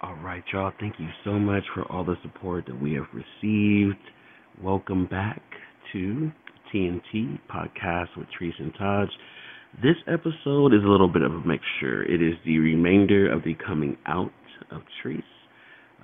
All 0.00 0.14
right, 0.14 0.44
y'all. 0.52 0.70
Thank 0.78 0.94
you 1.00 1.08
so 1.24 1.32
much 1.40 1.64
for 1.74 1.82
all 1.90 2.04
the 2.04 2.14
support 2.22 2.66
that 2.66 2.80
we 2.80 2.92
have 2.92 3.06
received. 3.12 3.98
Welcome 4.62 5.06
back 5.06 5.42
to 5.92 6.30
TNT 6.72 7.40
Podcast 7.50 8.16
with 8.16 8.28
Trice 8.38 8.54
and 8.60 8.72
Taj. 8.78 9.08
This 9.82 9.96
episode 10.06 10.72
is 10.72 10.84
a 10.84 10.88
little 10.88 11.08
bit 11.08 11.22
of 11.22 11.32
a 11.32 11.40
mixture. 11.40 12.04
It 12.04 12.22
is 12.22 12.34
the 12.46 12.58
remainder 12.58 13.28
of 13.28 13.42
the 13.42 13.54
coming 13.66 13.96
out 14.06 14.30
of 14.70 14.82
Trice. 15.02 15.20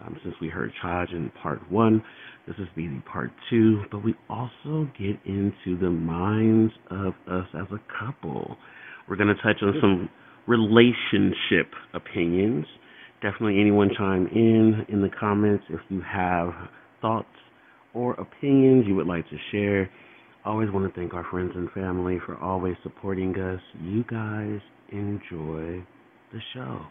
Um, 0.05 0.17
since 0.25 0.35
we 0.41 0.49
heard 0.49 0.73
Taj 0.83 1.11
in 1.13 1.31
part 1.41 1.71
one, 1.71 2.03
this 2.49 2.57
is 2.59 2.67
the 2.75 2.89
part 3.09 3.31
two, 3.49 3.83
but 3.93 4.03
we 4.03 4.17
also 4.29 4.89
get 4.99 5.21
into 5.25 5.79
the 5.81 5.91
minds 5.91 6.73
of 6.91 7.15
us 7.31 7.47
as 7.55 7.69
a 7.71 7.81
couple. 8.05 8.57
We're 9.09 9.15
going 9.15 9.33
to 9.33 9.41
touch 9.41 9.63
on 9.63 9.75
some 9.81 10.11
relationship 10.49 11.73
opinions. 11.95 12.67
Definitely 13.25 13.59
anyone 13.59 13.89
chime 13.97 14.27
in 14.27 14.85
in 14.91 15.01
the 15.01 15.09
comments 15.09 15.65
if 15.71 15.81
you 15.89 16.03
have 16.03 16.53
thoughts 17.01 17.25
or 17.95 18.13
opinions 18.21 18.85
you 18.87 18.95
would 18.97 19.07
like 19.07 19.27
to 19.31 19.37
share. 19.51 19.89
Always 20.45 20.71
want 20.71 20.93
to 20.93 21.01
thank 21.01 21.15
our 21.15 21.25
friends 21.31 21.53
and 21.55 21.71
family 21.71 22.19
for 22.27 22.37
always 22.37 22.77
supporting 22.83 23.35
us. 23.39 23.63
You 23.81 24.05
guys 24.11 24.61
enjoy 24.93 25.83
the 26.35 26.41
show. 26.53 26.83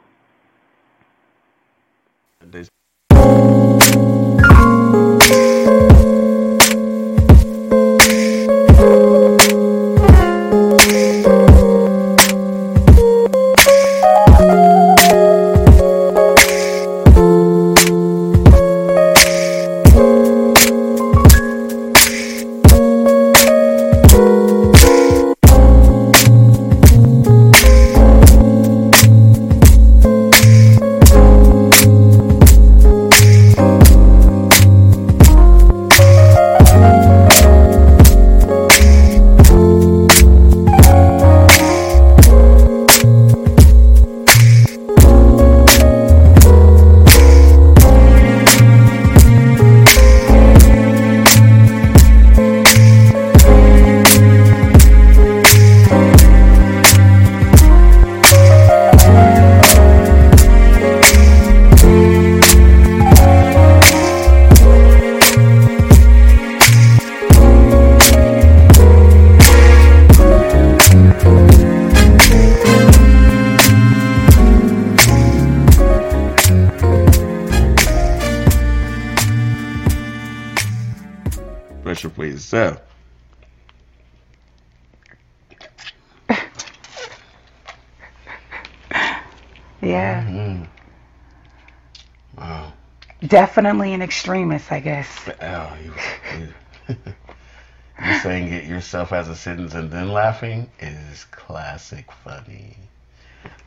Definitely 93.34 93.94
an 93.94 94.02
extremist, 94.04 94.72
I 94.72 94.80
guess. 94.80 95.08
Oh, 95.42 95.76
you, 95.84 95.92
you, 96.38 96.96
you 98.06 98.20
saying 98.20 98.54
it 98.54 98.66
yourself 98.66 99.12
as 99.12 99.28
a 99.28 99.36
sentence 99.36 99.74
and 99.74 99.90
then 99.90 100.12
laughing 100.12 100.70
is 100.80 101.26
classic 101.26 102.12
funny. 102.24 102.78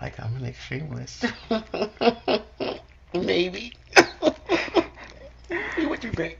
Like 0.00 0.20
I'm 0.20 0.36
an 0.36 0.46
extremist. 0.46 1.24
Maybe. 3.12 3.72
what 5.78 6.04
you 6.04 6.12
think? 6.12 6.38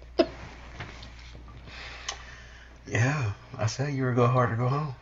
Yeah, 2.87 3.33
I 3.59 3.67
said 3.67 3.93
you 3.93 4.05
were 4.05 4.15
go 4.15 4.29
hard 4.29 4.53
or 4.53 4.57
go 4.57 4.69
home. 4.69 4.95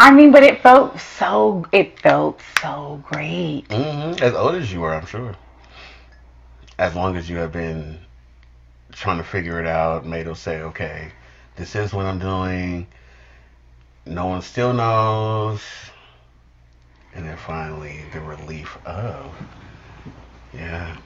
I 0.00 0.12
mean, 0.12 0.32
but 0.32 0.42
it 0.42 0.60
felt 0.60 0.98
so, 0.98 1.64
it 1.70 2.00
felt 2.00 2.42
so 2.60 3.00
great. 3.04 3.68
Mm-hmm. 3.68 4.22
As 4.22 4.34
old 4.34 4.56
as 4.56 4.72
you 4.72 4.82
are, 4.82 4.92
I'm 4.92 5.06
sure. 5.06 5.36
As 6.78 6.94
long 6.94 7.16
as 7.16 7.28
you 7.30 7.36
have 7.36 7.52
been 7.52 7.98
trying 8.92 9.18
to 9.18 9.24
figure 9.24 9.60
it 9.60 9.66
out, 9.66 10.06
us 10.06 10.40
say, 10.40 10.60
okay, 10.60 11.10
this 11.56 11.74
is 11.74 11.92
what 11.92 12.06
I'm 12.06 12.18
doing. 12.18 12.86
No 14.04 14.26
one 14.26 14.42
still 14.42 14.72
knows. 14.72 15.62
And 17.14 17.26
then 17.26 17.36
finally, 17.38 18.04
the 18.12 18.20
relief 18.20 18.76
of, 18.84 19.32
yeah, 20.52 20.96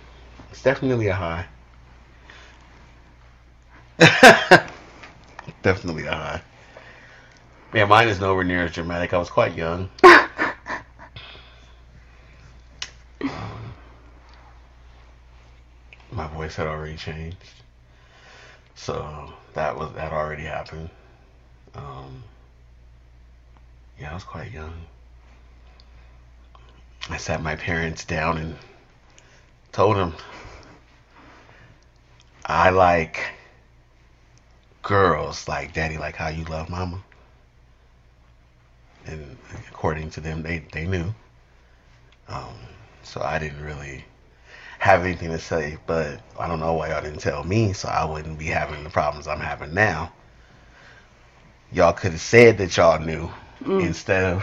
it's 0.50 0.62
definitely 0.62 1.06
a 1.06 1.14
high. 1.14 1.46
definitely 5.62 6.06
a 6.06 6.12
high. 6.12 6.42
Yeah, 7.72 7.84
mine 7.84 8.08
is 8.08 8.18
nowhere 8.18 8.42
near 8.42 8.64
as 8.64 8.72
dramatic. 8.72 9.14
I 9.14 9.18
was 9.18 9.30
quite 9.30 9.54
young. 9.56 9.88
Um, 16.12 16.39
voice 16.50 16.56
had 16.56 16.66
already 16.66 16.96
changed, 16.96 17.36
so 18.74 19.32
that 19.54 19.76
was 19.76 19.92
that 19.92 20.12
already 20.12 20.42
happened. 20.42 20.90
Um, 21.76 22.24
yeah, 24.00 24.10
I 24.10 24.14
was 24.14 24.24
quite 24.24 24.50
young. 24.50 24.74
I 27.08 27.18
sat 27.18 27.40
my 27.42 27.54
parents 27.54 28.04
down 28.04 28.38
and 28.38 28.56
told 29.70 29.96
them 29.96 30.14
I 32.44 32.70
like 32.70 33.32
girls 34.82 35.46
like 35.46 35.72
daddy, 35.72 35.98
like 35.98 36.16
how 36.16 36.28
you 36.28 36.44
love 36.44 36.68
mama. 36.68 37.00
And 39.06 39.36
according 39.68 40.10
to 40.10 40.20
them, 40.20 40.42
they 40.42 40.64
they 40.72 40.86
knew. 40.86 41.14
Um, 42.28 42.54
so 43.04 43.22
I 43.22 43.38
didn't 43.38 43.62
really 43.62 44.04
have 44.80 45.04
anything 45.04 45.28
to 45.30 45.38
say, 45.38 45.76
but 45.86 46.20
I 46.38 46.48
don't 46.48 46.58
know 46.58 46.72
why 46.72 46.88
y'all 46.88 47.02
didn't 47.02 47.20
tell 47.20 47.44
me, 47.44 47.74
so 47.74 47.88
I 47.88 48.04
wouldn't 48.06 48.38
be 48.38 48.46
having 48.46 48.82
the 48.82 48.88
problems 48.90 49.28
I'm 49.28 49.38
having 49.40 49.74
now. 49.74 50.10
Y'all 51.70 51.92
could 51.92 52.12
have 52.12 52.20
said 52.20 52.58
that 52.58 52.76
y'all 52.76 52.98
knew 52.98 53.30
Mm. 53.62 53.82
instead 53.82 54.24
of 54.24 54.42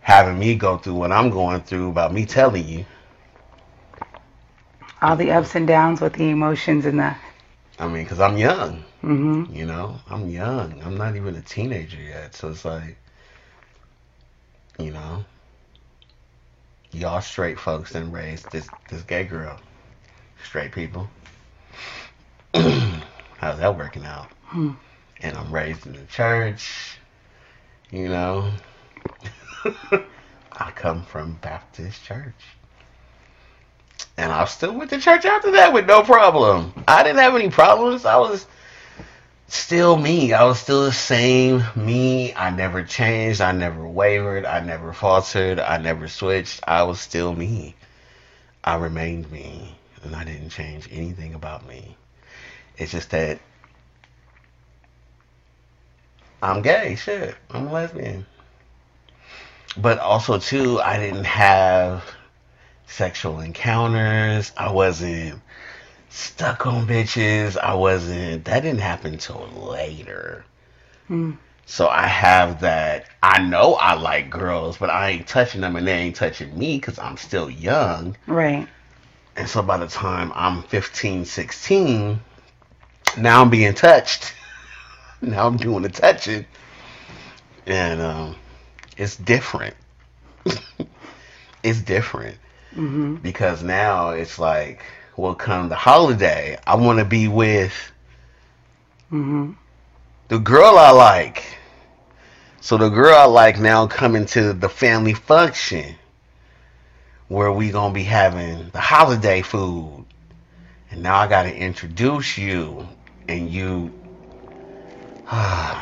having 0.00 0.38
me 0.38 0.54
go 0.54 0.78
through 0.78 0.94
what 0.94 1.12
I'm 1.12 1.28
going 1.28 1.60
through 1.60 1.90
about 1.90 2.14
me 2.14 2.24
telling 2.24 2.66
you. 2.66 2.86
All 5.02 5.14
the 5.16 5.30
ups 5.30 5.54
and 5.54 5.66
downs 5.66 6.00
with 6.00 6.14
the 6.14 6.30
emotions 6.30 6.86
and 6.86 6.98
the, 6.98 7.14
I 7.78 7.88
mean, 7.88 8.04
because 8.04 8.20
I'm 8.20 8.38
young, 8.38 8.82
hmm 9.02 9.44
you 9.52 9.66
know, 9.66 10.00
I'm 10.08 10.30
young. 10.30 10.80
I'm 10.82 10.96
not 10.96 11.16
even 11.16 11.36
a 11.36 11.42
teenager 11.42 12.00
yet, 12.00 12.34
so 12.34 12.48
it's 12.48 12.64
like, 12.64 12.96
you 14.78 14.90
know, 14.90 15.24
y'all 16.92 17.20
straight 17.20 17.58
folks 17.58 17.94
and 17.94 18.12
raised 18.12 18.50
this 18.52 18.68
this 18.88 19.02
gay 19.02 19.24
girl, 19.24 19.58
straight 20.44 20.72
people. 20.72 21.08
How's 22.54 23.58
that 23.58 23.76
working 23.76 24.04
out? 24.04 24.28
Hmm. 24.44 24.72
And 25.20 25.36
I'm 25.36 25.52
raised 25.52 25.86
in 25.86 25.92
the 25.92 26.04
church, 26.04 26.98
you 27.90 28.08
know. 28.08 28.50
I 30.52 30.70
come 30.72 31.04
from 31.04 31.38
Baptist 31.40 32.04
church. 32.04 32.34
And 34.16 34.30
I 34.30 34.44
still 34.44 34.74
went 34.74 34.90
to 34.90 35.00
church 35.00 35.24
after 35.24 35.52
that 35.52 35.72
with 35.72 35.86
no 35.86 36.02
problem. 36.02 36.72
I 36.86 37.02
didn't 37.02 37.20
have 37.20 37.34
any 37.34 37.48
problems. 37.48 38.04
I 38.04 38.16
was 38.16 38.46
still 39.52 39.96
me. 39.96 40.32
I 40.32 40.44
was 40.44 40.60
still 40.60 40.84
the 40.84 40.92
same 40.92 41.62
me. 41.76 42.34
I 42.34 42.50
never 42.50 42.82
changed. 42.82 43.40
I 43.40 43.52
never 43.52 43.86
wavered. 43.86 44.44
I 44.44 44.60
never 44.60 44.92
faltered. 44.92 45.60
I 45.60 45.76
never 45.76 46.08
switched. 46.08 46.60
I 46.66 46.82
was 46.84 47.00
still 47.00 47.34
me. 47.34 47.74
I 48.64 48.76
remained 48.76 49.30
me. 49.30 49.76
And 50.02 50.16
I 50.16 50.24
didn't 50.24 50.50
change 50.50 50.88
anything 50.90 51.34
about 51.34 51.66
me. 51.66 51.96
It's 52.78 52.92
just 52.92 53.10
that 53.10 53.38
I'm 56.42 56.62
gay. 56.62 56.96
Shit. 56.96 57.36
I'm 57.50 57.68
a 57.68 57.72
lesbian. 57.72 58.26
But 59.76 59.98
also, 59.98 60.38
too, 60.38 60.80
I 60.80 60.98
didn't 60.98 61.24
have 61.24 62.04
sexual 62.86 63.40
encounters. 63.40 64.52
I 64.56 64.72
wasn't 64.72 65.40
stuck 66.12 66.66
on 66.66 66.86
bitches. 66.86 67.56
I 67.58 67.74
wasn't. 67.74 68.44
That 68.44 68.60
didn't 68.60 68.80
happen 68.80 69.18
till 69.18 69.48
later. 69.48 70.44
Hmm. 71.08 71.32
So 71.66 71.88
I 71.88 72.06
have 72.06 72.60
that. 72.60 73.06
I 73.22 73.42
know 73.42 73.74
I 73.74 73.94
like 73.94 74.30
girls, 74.30 74.76
but 74.76 74.90
I 74.90 75.10
ain't 75.10 75.26
touching 75.26 75.60
them, 75.60 75.76
and 75.76 75.86
they 75.86 75.92
ain't 75.94 76.16
touching 76.16 76.56
me 76.58 76.76
because 76.76 76.98
I'm 76.98 77.16
still 77.16 77.48
young. 77.48 78.16
Right. 78.26 78.68
And 79.36 79.48
so 79.48 79.62
by 79.62 79.78
the 79.78 79.86
time 79.86 80.32
I'm 80.34 80.62
15, 80.64 81.24
16, 81.24 82.20
now 83.16 83.40
I'm 83.42 83.50
being 83.50 83.74
touched. 83.74 84.34
now 85.22 85.46
I'm 85.46 85.56
doing 85.56 85.82
the 85.82 85.88
touching. 85.88 86.44
And 87.66 88.00
um, 88.00 88.36
it's 88.96 89.16
different. 89.16 89.74
it's 91.62 91.80
different 91.80 92.36
hmm 92.74 93.16
because 93.16 93.62
now 93.62 94.10
it's 94.10 94.38
like, 94.38 94.82
well, 95.16 95.34
come 95.34 95.68
the 95.68 95.76
holiday, 95.76 96.58
I 96.66 96.76
want 96.76 96.98
to 96.98 97.04
be 97.04 97.28
with 97.28 97.92
hmm 99.10 99.52
the 100.28 100.38
girl 100.38 100.78
I 100.78 100.90
like. 100.90 101.58
So 102.60 102.78
the 102.78 102.88
girl 102.88 103.14
I 103.14 103.24
like 103.24 103.58
now 103.58 103.86
coming 103.86 104.24
to 104.26 104.52
the 104.52 104.68
family 104.68 105.14
function 105.14 105.96
where 107.28 107.52
we 107.52 107.70
gonna 107.70 107.94
be 107.94 108.04
having 108.04 108.70
the 108.70 108.80
holiday 108.80 109.42
food. 109.42 110.06
And 110.90 111.02
now 111.02 111.16
I 111.16 111.26
gotta 111.28 111.54
introduce 111.54 112.38
you 112.38 112.88
and 113.28 113.50
you 113.50 113.92
Oh 115.32 115.78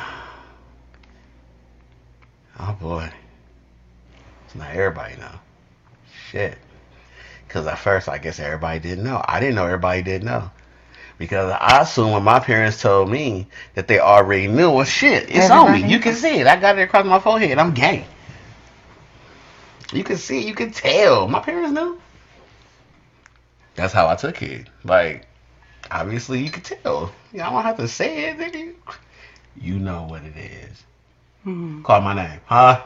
boy. 2.81 3.11
It's 4.45 4.55
not 4.55 4.71
everybody 4.71 5.17
now. 5.17 5.41
Shit. 6.31 6.59
Cause 7.51 7.67
at 7.67 7.79
first 7.79 8.09
I 8.09 8.19
guess 8.19 8.39
everybody 8.39 8.79
didn't 8.79 9.05
know. 9.05 9.23
I 9.27 9.41
didn't 9.41 9.57
know 9.57 9.67
everybody 9.67 10.03
didn't 10.03 10.27
know. 10.27 10.51
Because 11.19 11.53
I 11.61 11.83
assume 11.83 12.13
when 12.13 12.23
my 12.23 12.41
parents 12.41 12.81
told 12.81 13.11
me 13.11 13.47
that 13.75 13.89
they 13.89 13.99
already 13.99 14.47
knew, 14.47 14.71
well, 14.71 14.85
shit, 14.87 15.29
it's 15.29 15.51
on 15.51 15.71
me. 15.73 15.87
You 15.87 15.99
can 15.99 16.15
see 16.15 16.39
it. 16.39 16.47
I 16.47 16.57
got 16.57 16.79
it 16.79 16.83
across 16.83 17.05
my 17.05 17.19
forehead. 17.19 17.59
I'm 17.59 17.75
gay. 17.75 18.07
You 19.93 20.03
can 20.03 20.17
see, 20.17 20.47
you 20.47 20.55
can 20.55 20.71
tell. 20.71 21.29
My 21.29 21.41
parents 21.41 21.73
knew. 21.73 22.01
That's 23.75 23.93
how 23.93 24.09
I 24.09 24.15
took 24.15 24.41
it. 24.43 24.69
Like, 24.85 25.27
obviously, 25.91 26.43
you 26.43 26.51
can 26.51 26.63
tell. 26.63 27.13
You 27.33 27.39
know, 27.39 27.45
I 27.45 27.51
don't 27.51 27.63
have 27.65 27.77
to 27.79 27.89
say 27.89 28.31
it, 28.31 28.39
nigga. 28.39 28.75
You 29.61 29.79
know 29.79 30.05
what 30.05 30.23
it 30.23 30.37
is. 30.37 30.85
hmm 31.43 31.83
Call 31.83 32.01
my 32.01 32.15
name, 32.15 32.41
huh? 32.47 32.83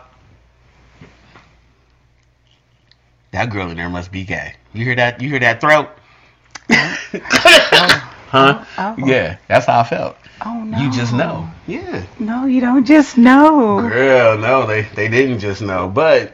That 3.34 3.50
girl 3.50 3.68
in 3.68 3.76
there 3.76 3.88
must 3.88 4.12
be 4.12 4.22
gay. 4.22 4.54
You 4.74 4.84
hear 4.84 4.94
that? 4.94 5.20
You 5.20 5.28
hear 5.28 5.40
that 5.40 5.60
throat? 5.60 5.88
huh? 6.70 8.64
Oh. 8.78 8.94
Yeah, 8.96 9.38
that's 9.48 9.66
how 9.66 9.80
I 9.80 9.82
felt. 9.82 10.16
Oh 10.46 10.62
no. 10.62 10.78
You 10.78 10.88
just 10.92 11.12
know. 11.12 11.50
Yeah. 11.66 12.04
No, 12.20 12.46
you 12.46 12.60
don't 12.60 12.84
just 12.84 13.18
know. 13.18 13.80
Girl, 13.80 14.38
no, 14.38 14.66
they 14.68 14.82
they 14.82 15.08
didn't 15.08 15.40
just 15.40 15.62
know. 15.62 15.88
But 15.88 16.32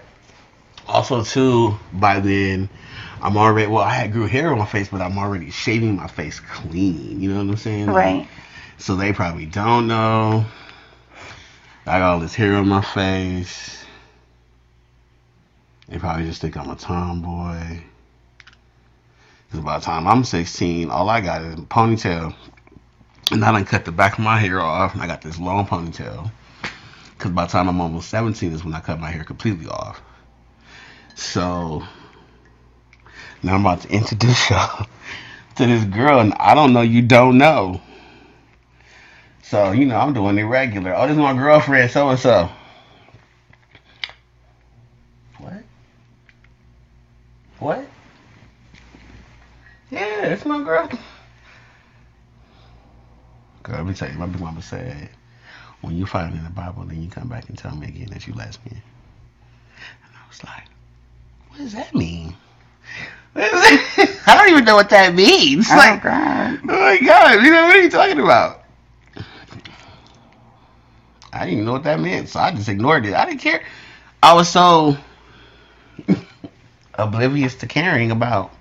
also 0.86 1.24
too, 1.24 1.74
by 1.94 2.20
then 2.20 2.68
I'm 3.22 3.38
already 3.38 3.66
well, 3.68 3.82
I 3.82 3.94
had 3.94 4.12
grew 4.12 4.26
hair 4.26 4.52
on 4.52 4.58
my 4.58 4.66
face, 4.66 4.90
but 4.90 5.00
I'm 5.00 5.16
already 5.16 5.50
shaving 5.50 5.96
my 5.96 6.06
face 6.06 6.38
clean. 6.38 7.18
You 7.18 7.30
know 7.30 7.36
what 7.36 7.50
I'm 7.50 7.56
saying? 7.56 7.86
Right. 7.86 8.28
So 8.76 8.94
they 8.94 9.14
probably 9.14 9.46
don't 9.46 9.88
know. 9.88 10.44
I 11.86 11.98
got 11.98 12.02
all 12.02 12.20
this 12.20 12.34
hair 12.34 12.56
on 12.56 12.68
my 12.68 12.82
face. 12.82 13.79
They 15.90 15.98
probably 15.98 16.24
just 16.24 16.40
think 16.40 16.56
I'm 16.56 16.70
a 16.70 16.76
tomboy. 16.76 17.80
Because 19.46 19.64
by 19.64 19.78
the 19.78 19.84
time 19.84 20.06
I'm 20.06 20.22
16, 20.22 20.88
all 20.88 21.08
I 21.10 21.20
got 21.20 21.42
is 21.42 21.54
a 21.54 21.56
ponytail. 21.62 22.32
And 23.32 23.44
I 23.44 23.50
done 23.50 23.64
cut 23.64 23.84
the 23.84 23.92
back 23.92 24.12
of 24.12 24.20
my 24.20 24.38
hair 24.38 24.60
off, 24.60 24.94
and 24.94 25.02
I 25.02 25.08
got 25.08 25.20
this 25.20 25.38
long 25.38 25.66
ponytail. 25.66 26.30
Because 27.18 27.32
by 27.32 27.44
the 27.44 27.50
time 27.50 27.68
I'm 27.68 27.80
almost 27.80 28.08
17 28.08 28.52
is 28.52 28.64
when 28.64 28.72
I 28.72 28.80
cut 28.80 29.00
my 29.00 29.10
hair 29.10 29.24
completely 29.24 29.66
off. 29.66 30.00
So, 31.16 31.82
now 33.42 33.54
I'm 33.56 33.60
about 33.60 33.80
to 33.82 33.88
introduce 33.88 34.48
y'all 34.50 34.86
to 35.56 35.66
this 35.66 35.84
girl, 35.84 36.20
and 36.20 36.34
I 36.34 36.54
don't 36.54 36.72
know 36.72 36.82
you 36.82 37.02
don't 37.02 37.36
know. 37.36 37.80
So, 39.42 39.72
you 39.72 39.86
know, 39.86 39.96
I'm 39.96 40.14
doing 40.14 40.38
it 40.38 40.44
regular. 40.44 40.94
Oh, 40.94 41.08
this 41.08 41.16
is 41.16 41.18
my 41.18 41.34
girlfriend, 41.34 41.90
so 41.90 42.08
and 42.10 42.18
so. 42.18 42.48
What? 47.60 47.86
Yeah, 49.90 50.26
it's 50.26 50.46
my 50.46 50.62
girl. 50.64 50.88
Girl, 53.62 53.76
let 53.78 53.86
me 53.86 53.94
tell 53.94 54.10
you, 54.10 54.18
my 54.18 54.26
big 54.26 54.40
mama 54.40 54.62
said, 54.62 55.10
when 55.82 55.96
you 55.96 56.06
find 56.06 56.34
it 56.34 56.38
in 56.38 56.44
the 56.44 56.50
Bible, 56.50 56.84
then 56.84 57.02
you 57.02 57.10
come 57.10 57.28
back 57.28 57.48
and 57.48 57.58
tell 57.58 57.76
me 57.76 57.88
again 57.88 58.08
that 58.12 58.26
you 58.26 58.34
lesbian. 58.34 58.82
And 59.90 60.14
I 60.14 60.28
was 60.28 60.42
like, 60.44 60.64
what 61.48 61.58
does 61.58 61.72
that 61.74 61.94
mean? 61.94 62.36
I 63.36 64.18
don't 64.26 64.50
even 64.50 64.64
know 64.64 64.76
what 64.76 64.90
that 64.90 65.14
means. 65.14 65.68
Oh 65.70 65.76
Like, 65.76 66.02
God. 66.02 66.60
Oh 66.68 66.80
my 66.80 66.98
god, 66.98 67.42
you 67.44 67.50
know 67.50 67.64
what 67.66 67.76
are 67.76 67.82
you 67.82 67.90
talking 67.90 68.20
about? 68.20 68.64
I 71.32 71.40
didn't 71.40 71.52
even 71.54 71.64
know 71.66 71.72
what 71.72 71.84
that 71.84 72.00
meant, 72.00 72.28
so 72.28 72.40
I 72.40 72.52
just 72.52 72.68
ignored 72.68 73.06
it. 73.06 73.14
I 73.14 73.26
didn't 73.26 73.40
care. 73.40 73.62
I 74.22 74.34
was 74.34 74.48
so 74.48 74.96
oblivious 77.02 77.54
to 77.56 77.66
caring 77.66 78.10
about. 78.10 78.52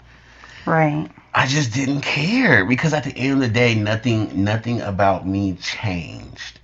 Right. 0.66 1.10
I 1.34 1.48
just 1.48 1.74
didn't 1.74 2.02
care 2.02 2.66
because 2.66 2.94
at 2.94 3.04
the 3.04 3.16
end 3.16 3.34
of 3.34 3.40
the 3.40 3.48
day, 3.48 3.76
nothing, 3.76 4.44
nothing 4.44 4.82
about 4.82 5.28
me 5.28 5.56
changed. 5.56 6.60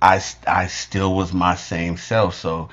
I 0.00 0.22
I 0.46 0.68
still 0.68 1.14
was 1.14 1.32
my 1.32 1.56
same 1.56 1.96
self. 1.96 2.34
So 2.34 2.68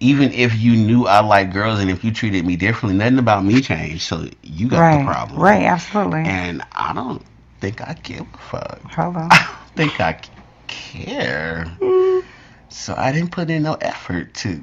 even 0.00 0.32
if 0.32 0.56
you 0.56 0.76
knew 0.76 1.06
I 1.06 1.20
like 1.20 1.52
girls 1.52 1.78
and 1.78 1.90
if 1.90 2.02
you 2.02 2.12
treated 2.12 2.44
me 2.44 2.56
differently, 2.56 2.98
nothing 2.98 3.18
about 3.18 3.44
me 3.44 3.60
changed. 3.60 4.02
So 4.02 4.28
you 4.42 4.68
got 4.68 4.80
right. 4.80 4.98
the 4.98 5.04
problem. 5.04 5.40
Right. 5.40 5.62
Absolutely. 5.62 6.24
And 6.24 6.62
I 6.72 6.92
don't 6.92 7.22
think 7.60 7.80
I 7.80 7.94
give 8.02 8.26
a 8.34 8.38
fuck. 8.38 8.82
Hold 8.92 9.16
on. 9.16 9.28
I 9.30 9.36
don't 9.36 9.76
think 9.76 10.00
I 10.00 10.20
care. 10.66 11.66
Mm. 11.80 12.24
So 12.68 12.94
I 12.96 13.12
didn't 13.12 13.30
put 13.30 13.50
in 13.50 13.62
no 13.62 13.74
effort 13.74 14.34
to 14.34 14.62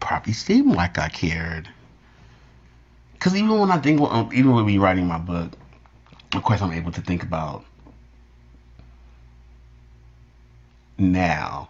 probably 0.00 0.34
seem 0.34 0.70
like 0.70 0.98
I 0.98 1.08
cared. 1.08 1.68
Because 3.18 3.34
even 3.34 3.58
when 3.58 3.70
I 3.72 3.78
think, 3.78 4.00
um, 4.00 4.30
even 4.32 4.52
with 4.54 4.64
me 4.64 4.78
writing 4.78 5.06
my 5.06 5.18
book, 5.18 5.50
of 6.34 6.42
course 6.44 6.62
I'm 6.62 6.72
able 6.72 6.92
to 6.92 7.00
think 7.00 7.24
about 7.24 7.64
now 10.98 11.68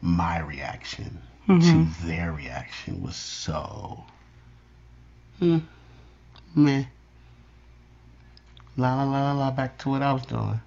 my 0.00 0.38
reaction 0.38 1.20
Mhm. 1.48 1.60
to 2.00 2.06
their 2.06 2.32
reaction 2.32 3.02
was 3.02 3.16
so 3.16 4.04
hmm, 5.38 5.58
meh. 6.54 6.84
La 8.76 8.94
la 8.94 9.04
la 9.04 9.32
la 9.32 9.32
la 9.32 9.50
back 9.50 9.78
to 9.78 9.88
what 9.90 10.02
I 10.02 10.12
was 10.12 10.22
doing. 10.26 10.60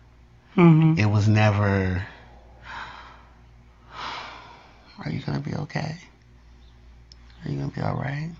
hmm 0.56 0.94
It 0.98 1.06
was 1.06 1.28
never 1.28 2.06
Are 5.00 5.12
you 5.12 5.20
gonna 5.22 5.40
be 5.40 5.54
okay? 5.54 5.96
Are 7.46 7.52
you 7.52 7.60
gonna 7.60 7.72
be 7.72 7.82
alright? 7.82 8.32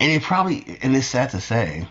And 0.00 0.10
it 0.10 0.22
probably 0.22 0.78
and 0.82 0.94
it's 0.96 1.06
sad 1.06 1.30
to 1.30 1.40
say, 1.40 1.86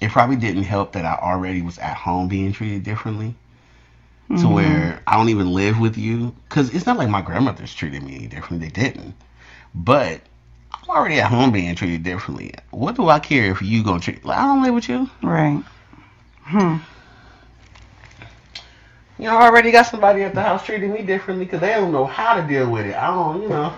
it 0.00 0.10
probably 0.10 0.36
didn't 0.36 0.64
help 0.64 0.92
that 0.92 1.04
I 1.04 1.14
already 1.14 1.62
was 1.62 1.78
at 1.78 1.96
home 1.96 2.28
being 2.28 2.52
treated 2.52 2.82
differently. 2.84 3.34
To 4.28 4.34
Mhm. 4.46 4.52
where 4.54 5.00
I 5.06 5.16
don't 5.16 5.28
even 5.28 5.52
live 5.52 5.78
with 5.78 5.98
you. 5.98 6.34
Cause 6.48 6.72
it's 6.74 6.86
not 6.86 6.96
like 6.96 7.08
my 7.08 7.20
grandmother's 7.20 7.74
treated 7.74 8.02
me 8.02 8.16
any 8.16 8.26
different. 8.28 8.62
They 8.62 8.68
didn't. 8.70 9.14
But 9.74 10.20
I'm 10.72 10.88
already 10.90 11.20
at 11.20 11.30
home 11.30 11.50
being 11.50 11.74
treated 11.74 12.02
differently. 12.02 12.54
What 12.70 12.96
do 12.96 13.08
I 13.08 13.18
care 13.18 13.50
if 13.50 13.60
you 13.62 13.82
gonna 13.82 14.00
treat 14.00 14.24
like 14.24 14.38
I 14.38 14.44
don't 14.46 14.62
live 14.62 14.74
with 14.74 14.88
you? 14.88 15.08
Right. 15.22 15.62
Hmm. 16.44 16.76
You 19.18 19.26
know, 19.26 19.36
I 19.36 19.46
already 19.46 19.70
got 19.70 19.86
somebody 19.86 20.22
at 20.22 20.34
the 20.34 20.42
house 20.42 20.64
treating 20.64 20.92
me 20.92 21.02
differently 21.02 21.44
because 21.44 21.60
they 21.60 21.74
don't 21.74 21.92
know 21.92 22.06
how 22.06 22.34
to 22.34 22.42
deal 22.42 22.68
with 22.70 22.86
it. 22.86 22.96
I 22.96 23.06
don't, 23.08 23.42
you 23.42 23.48
know. 23.48 23.72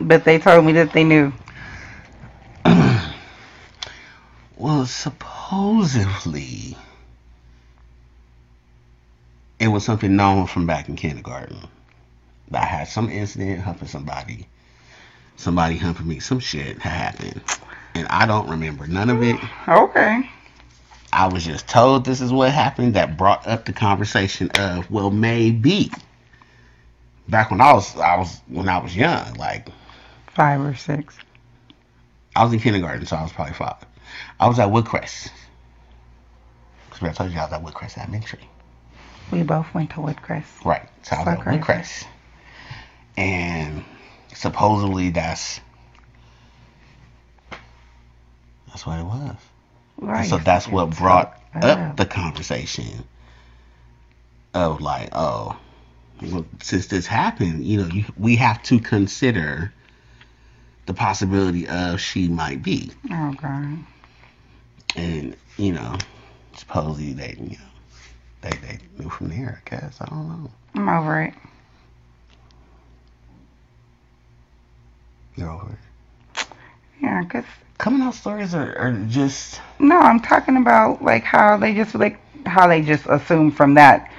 But 0.00 0.24
they 0.24 0.38
told 0.38 0.64
me 0.64 0.72
that 0.72 0.92
they 0.92 1.04
knew. 1.04 1.32
Well, 4.56 4.86
supposedly, 4.86 6.76
it 9.58 9.68
was 9.68 9.84
something 9.84 10.16
known 10.16 10.46
from 10.46 10.66
back 10.66 10.88
in 10.88 10.96
kindergarten. 10.96 11.58
I 12.52 12.64
had 12.64 12.88
some 12.88 13.10
incident 13.10 13.60
humping 13.60 13.88
somebody. 13.88 14.46
Somebody 15.36 15.76
humping 15.76 16.08
me. 16.08 16.20
Some 16.20 16.40
shit 16.40 16.78
had 16.78 17.14
happened. 17.14 17.40
And 17.94 18.06
I 18.08 18.26
don't 18.26 18.48
remember 18.48 18.86
none 18.86 19.10
of 19.10 19.22
it. 19.22 19.36
Okay. 19.68 20.30
I 21.12 21.28
was 21.28 21.44
just 21.44 21.68
told 21.68 22.04
this 22.04 22.20
is 22.20 22.32
what 22.32 22.52
happened 22.52 22.94
that 22.94 23.16
brought 23.16 23.46
up 23.46 23.64
the 23.64 23.72
conversation 23.72 24.50
of, 24.58 24.90
well, 24.90 25.10
maybe. 25.10 25.90
Back 27.28 27.50
when 27.50 27.60
I 27.60 27.72
was, 27.72 27.96
I 27.96 28.16
was 28.16 28.40
when 28.48 28.68
I 28.68 28.78
was 28.78 28.94
young, 28.94 29.34
like 29.34 29.68
Five 30.36 30.60
or 30.60 30.74
six. 30.74 31.16
I 32.36 32.44
was 32.44 32.52
in 32.52 32.60
kindergarten, 32.60 33.06
so 33.06 33.16
I 33.16 33.22
was 33.22 33.32
probably 33.32 33.54
five. 33.54 33.76
I 34.40 34.48
was 34.48 34.58
at 34.58 34.68
Woodcrest. 34.68 35.30
Because 36.90 37.08
I 37.08 37.12
told 37.12 37.32
you 37.32 37.38
I 37.38 37.44
was 37.44 37.52
at 37.52 37.62
Woodcrest 37.62 37.98
Elementary. 37.98 38.48
We 39.30 39.42
both 39.42 39.72
went 39.74 39.90
to 39.90 39.96
Woodcrest. 39.96 40.64
Right. 40.64 40.88
So 41.02 41.16
I 41.16 41.18
was 41.20 41.26
So 41.26 41.30
at 41.32 41.40
crazy. 41.40 41.58
Woodcrest. 41.62 42.06
And 43.16 43.84
supposedly 44.34 45.10
that's 45.10 45.60
that's 48.68 48.86
what 48.86 48.98
it 48.98 49.04
was. 49.04 49.36
Right. 49.98 50.28
so 50.28 50.36
that's 50.38 50.68
what 50.68 50.90
brought 50.96 51.40
up. 51.54 51.64
up 51.64 51.96
the 51.96 52.04
conversation 52.04 53.04
of 54.52 54.80
like, 54.82 55.08
oh, 55.12 55.58
well, 56.22 56.44
since 56.62 56.86
this 56.86 57.06
happened, 57.06 57.64
you 57.64 57.78
know, 57.82 57.86
you, 57.88 58.04
we 58.18 58.36
have 58.36 58.62
to 58.64 58.78
consider 58.78 59.72
the 60.86 60.94
possibility 60.94 61.66
of 61.66 62.00
she 62.00 62.28
might 62.28 62.62
be, 62.62 62.90
Oh 63.10 63.32
God. 63.40 63.78
And 64.94 65.36
you 65.56 65.72
know, 65.72 65.96
supposedly 66.54 67.12
they, 67.12 67.34
you 67.38 67.56
know, 67.58 67.64
they 68.42 68.50
they 68.50 68.78
knew 68.98 69.08
from 69.08 69.28
there. 69.28 69.62
I 69.66 69.70
guess 69.70 70.00
I 70.00 70.06
don't 70.06 70.28
know. 70.28 70.50
I'm 70.74 70.88
over 70.88 71.22
it. 71.22 71.34
You're 75.36 75.50
over 75.50 75.72
it. 75.72 76.46
Yeah, 77.00 77.24
cause 77.24 77.44
Coming 77.78 78.00
out 78.00 78.14
stories 78.14 78.54
are, 78.54 78.76
are 78.78 78.92
just 79.08 79.60
no, 79.78 79.98
I'm 79.98 80.20
talking 80.20 80.56
about 80.56 81.02
like 81.02 81.24
how 81.24 81.58
they 81.58 81.74
just 81.74 81.94
like 81.94 82.18
how 82.46 82.66
they 82.68 82.80
just 82.80 83.04
assume 83.06 83.50
from 83.50 83.74
that 83.74 84.10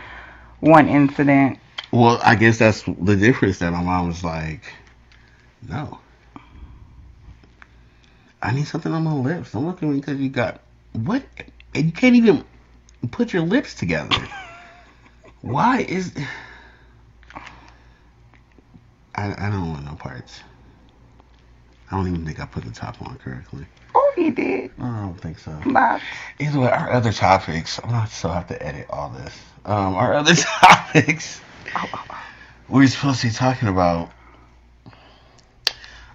one 0.60 0.88
incident. 0.88 1.58
well, 1.92 2.20
I 2.24 2.36
guess 2.36 2.60
that's 2.60 2.84
the 2.84 3.16
difference. 3.16 3.60
That 3.60 3.72
my 3.72 3.82
mom 3.82 4.08
was 4.10 4.24
like, 4.24 4.62
no. 5.68 6.00
I 8.42 8.52
need 8.52 8.68
something 8.68 8.92
on 8.92 9.04
my 9.04 9.14
lips. 9.14 9.52
Don't 9.52 9.66
look 9.66 9.82
at 9.82 9.90
me 9.90 10.00
because 10.00 10.20
you 10.20 10.30
got 10.30 10.62
what? 10.94 11.24
And 11.74 11.86
you 11.86 11.92
can't 11.92 12.16
even 12.16 12.44
put 13.12 13.34
your 13.34 13.44
lips 13.44 13.74
together. 13.74 14.16
Why 15.42 15.82
is? 15.82 16.14
I 19.16 19.34
I 19.38 19.50
don't 19.50 19.70
want 19.72 19.86
no 19.86 19.96
parts. 19.96 20.42
I 21.90 21.96
don't 21.96 22.08
even 22.08 22.26
think 22.26 22.40
I 22.40 22.46
put 22.46 22.66
the 22.66 22.72
top 22.72 23.02
on 23.02 23.18
correctly. 23.18 23.66
Oh, 23.96 24.14
you 24.18 24.32
did. 24.32 24.72
I 24.80 25.02
don't 25.02 25.20
think 25.20 25.40
so. 25.40 25.58
Not. 25.66 26.02
Either 26.40 26.60
way, 26.60 26.70
our 26.70 26.92
other 26.92 27.14
topics. 27.14 27.80
I'm 27.82 27.92
not 27.92 28.10
still 28.10 28.32
have 28.32 28.48
to 28.48 28.62
edit 28.62 28.88
all 28.90 29.10
this. 29.10 29.34
Um, 29.66 29.96
our 29.96 30.14
other 30.14 30.36
topics. 30.62 31.40
Oh, 31.76 31.90
oh, 31.94 32.06
oh. 32.10 32.24
We 32.70 32.82
were 32.82 32.88
supposed 32.88 33.22
to 33.22 33.28
be 33.28 33.34
talking 33.34 33.70
about 33.70 34.12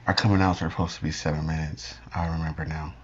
our 0.06 0.14
coming 0.14 0.40
outs 0.40 0.60
were 0.60 0.70
supposed 0.70 0.96
to 0.96 1.02
be 1.02 1.10
seven 1.10 1.46
minutes. 1.46 1.94
I 2.14 2.26
remember 2.26 2.64
now. 2.64 2.94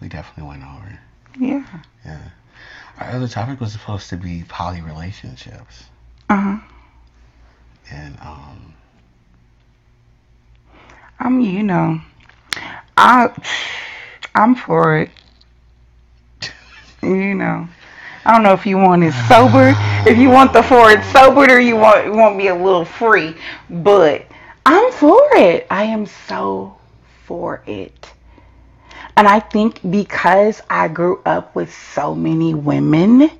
We 0.00 0.08
definitely 0.08 0.48
went 0.48 0.62
over. 0.62 0.98
Yeah. 1.38 1.66
Yeah. 2.04 2.28
Our 2.98 3.10
other 3.10 3.28
topic 3.28 3.60
was 3.60 3.72
supposed 3.72 4.10
to 4.10 4.16
be 4.16 4.44
poly 4.48 4.80
relationships. 4.80 5.84
Uh 6.28 6.36
huh. 6.36 6.58
And 7.90 8.18
um 8.20 8.74
I'm, 11.20 11.40
you 11.40 11.62
know, 11.62 12.00
I, 12.96 13.30
I'm 14.34 14.54
for 14.54 14.98
it. 14.98 15.10
You 17.02 17.34
know, 17.34 17.68
I 18.24 18.32
don't 18.32 18.42
know 18.42 18.52
if 18.52 18.66
you 18.66 18.78
want 18.78 19.04
it 19.04 19.12
sober, 19.28 19.74
if 20.08 20.18
you 20.18 20.30
want 20.30 20.52
the 20.52 20.62
for 20.62 20.90
it 20.90 21.04
sobered, 21.12 21.50
or 21.50 21.60
you 21.60 21.76
want 21.76 22.06
you 22.06 22.12
want 22.12 22.36
me 22.36 22.48
a 22.48 22.54
little 22.54 22.84
free, 22.84 23.34
but 23.68 24.26
I'm 24.66 24.92
for 24.92 25.20
it. 25.34 25.66
I 25.70 25.84
am 25.84 26.06
so 26.06 26.76
for 27.26 27.62
it. 27.66 28.10
And 29.16 29.28
I 29.28 29.40
think 29.40 29.80
because 29.90 30.60
I 30.68 30.88
grew 30.88 31.20
up 31.24 31.54
with 31.54 31.72
so 31.72 32.14
many 32.14 32.54
women, 32.54 33.30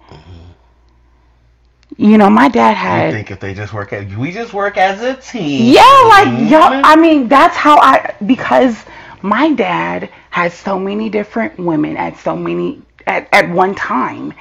you 1.96 2.18
know, 2.18 2.30
my 2.30 2.48
dad 2.48 2.74
had 2.74 3.08
I 3.08 3.12
think 3.12 3.30
if 3.30 3.40
they 3.40 3.54
just 3.54 3.72
work 3.72 3.92
as 3.92 4.14
we 4.16 4.30
just 4.32 4.52
work 4.52 4.76
as 4.76 5.00
a 5.02 5.14
team. 5.14 5.72
yeah, 5.72 5.82
like 6.08 6.28
Mhm. 6.28 6.50
y'all. 6.50 6.80
I 6.84 6.96
mean, 6.96 7.28
that's 7.28 7.56
how 7.56 7.78
I 7.78 8.14
because 8.26 8.76
my 9.22 9.52
dad 9.52 10.10
had 10.30 10.52
so 10.52 10.78
many 10.78 11.08
different 11.08 11.58
women 11.58 11.96
at 11.96 12.18
so 12.18 12.36
many 12.36 12.82
at 13.06 13.28
at 13.32 13.48
one 13.50 13.74
time. 13.74 14.32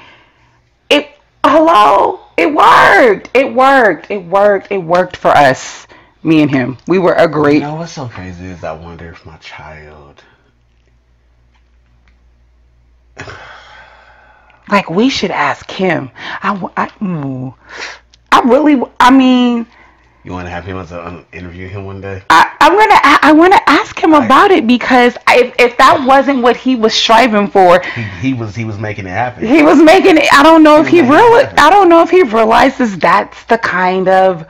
It 0.90 1.10
hello, 1.46 2.20
it 2.38 2.54
worked. 2.54 3.30
It 3.34 3.54
worked. 3.54 4.12
It 4.12 4.24
worked. 4.26 4.72
It 4.72 4.78
worked 4.78 5.18
for 5.18 5.30
us. 5.32 5.88
Me 6.24 6.42
and 6.42 6.50
him, 6.50 6.78
we 6.88 7.00
were 7.00 7.14
a 7.14 7.28
great. 7.28 7.56
You 7.56 7.62
know 7.62 7.76
what's 7.76 7.92
so 7.92 8.08
crazy 8.08 8.46
is 8.46 8.64
I 8.64 8.72
wonder 8.72 9.10
if 9.10 9.26
my 9.26 9.38
child 9.38 10.24
Like 14.70 14.90
we 14.90 15.10
should 15.10 15.32
ask 15.32 15.70
him. 15.70 16.10
I, 16.16 16.70
I, 16.78 17.06
ooh. 17.06 17.54
I 18.32 18.40
really. 18.42 18.82
I 19.00 19.12
mean, 19.12 19.68
you 20.24 20.32
want 20.32 20.46
to 20.48 20.52
have 20.52 20.64
him 20.64 20.78
as 20.78 20.94
a 20.94 21.06
um, 21.06 21.26
interview 21.34 21.68
him 21.68 21.86
one 21.86 22.00
day. 22.00 22.24
I, 22.30 22.56
I'm 22.62 22.72
gonna. 22.72 22.94
I, 22.94 23.20
I 23.24 23.32
want 23.34 23.54
to 23.54 23.70
ask 23.70 24.02
him 24.02 24.14
about 24.14 24.52
it 24.52 24.66
because 24.66 25.18
if 25.30 25.54
if 25.60 25.78
that 25.78 26.04
wasn't 26.08 26.42
what 26.42 26.56
he 26.56 26.76
was 26.78 26.94
striving 26.94 27.48
for, 27.48 27.82
He, 27.82 28.04
he 28.04 28.34
was 28.34 28.56
he 28.56 28.64
was 28.64 28.80
making 28.80 29.06
it 29.06 29.10
happen. 29.10 29.46
he 29.46 29.64
was 29.64 29.82
making 29.82 30.18
it. 30.18 30.34
I 30.34 30.44
don't 30.44 30.64
know 30.64 30.80
if 30.80 30.88
he 30.88 30.98
He 30.98 31.02
making 31.02 31.14
it 31.14 31.18
really. 31.18 31.44
I 31.58 31.70
don't 31.70 31.90
know 31.90 32.02
if 32.02 32.10
he 32.10 32.24
realizes 32.24 32.98
that's 32.98 33.44
the 33.46 33.58
kind 33.58 34.08
of 34.08 34.48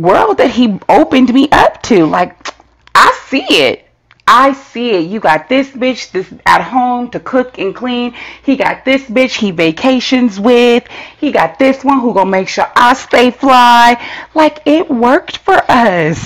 world 0.00 0.38
that 0.38 0.50
he 0.50 0.78
opened 0.88 1.32
me 1.32 1.48
up 1.50 1.82
to. 1.84 2.06
Like, 2.06 2.54
I 2.94 3.12
see 3.26 3.46
it. 3.48 3.84
I 4.26 4.52
see 4.52 4.90
it. 4.90 5.08
You 5.10 5.20
got 5.20 5.48
this 5.48 5.68
bitch 5.70 6.12
this 6.12 6.32
at 6.44 6.60
home 6.62 7.10
to 7.12 7.20
cook 7.20 7.58
and 7.58 7.74
clean. 7.74 8.14
He 8.42 8.56
got 8.56 8.84
this 8.84 9.02
bitch 9.04 9.36
he 9.36 9.50
vacations 9.52 10.38
with. 10.38 10.86
He 11.18 11.32
got 11.32 11.58
this 11.58 11.82
one 11.82 12.00
who 12.00 12.12
gonna 12.12 12.30
make 12.30 12.48
sure 12.48 12.70
I 12.76 12.92
stay 12.94 13.30
fly. 13.30 13.96
Like 14.34 14.60
it 14.66 14.90
worked 14.90 15.38
for 15.38 15.58
us. 15.68 16.18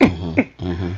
hmm 0.00 0.38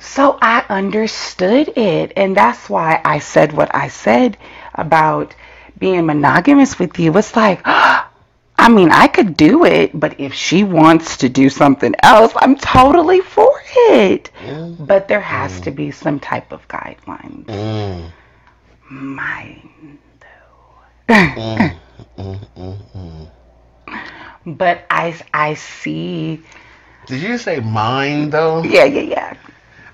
So 0.00 0.38
I 0.42 0.64
understood 0.68 1.68
it. 1.76 2.12
And 2.16 2.36
that's 2.36 2.68
why 2.70 3.00
I 3.04 3.18
said 3.20 3.52
what 3.52 3.74
I 3.74 3.88
said 3.88 4.36
about 4.74 5.34
being 5.78 6.06
monogamous 6.06 6.78
with 6.78 6.98
you. 6.98 7.16
It's 7.16 7.36
like, 7.36 7.60
I 8.60 8.68
mean, 8.68 8.90
I 8.90 9.06
could 9.08 9.36
do 9.38 9.64
it, 9.64 9.98
but 9.98 10.20
if 10.20 10.34
she 10.34 10.64
wants 10.64 11.16
to 11.18 11.30
do 11.30 11.48
something 11.48 11.94
else, 12.02 12.32
I'm 12.36 12.56
totally 12.56 13.20
for 13.20 13.50
it. 13.88 14.30
Mm, 14.40 14.86
But 14.86 15.08
there 15.08 15.20
has 15.20 15.60
to 15.62 15.70
be 15.70 15.90
some 15.90 16.20
type 16.20 16.52
of 16.52 16.68
guidelines. 16.68 17.46
mm, 17.46 18.12
Mine, 18.90 19.70
mm, 19.82 19.98
though. 20.20 21.14
mm, 21.14 21.78
mm, 22.18 22.78
mm. 22.94 23.30
but 24.46 24.84
I, 24.90 25.18
I 25.32 25.54
see. 25.54 26.42
Did 27.06 27.22
you 27.22 27.38
say 27.38 27.60
mine 27.60 28.28
though? 28.30 28.62
Yeah, 28.62 28.84
yeah, 28.84 29.00
yeah. 29.02 29.36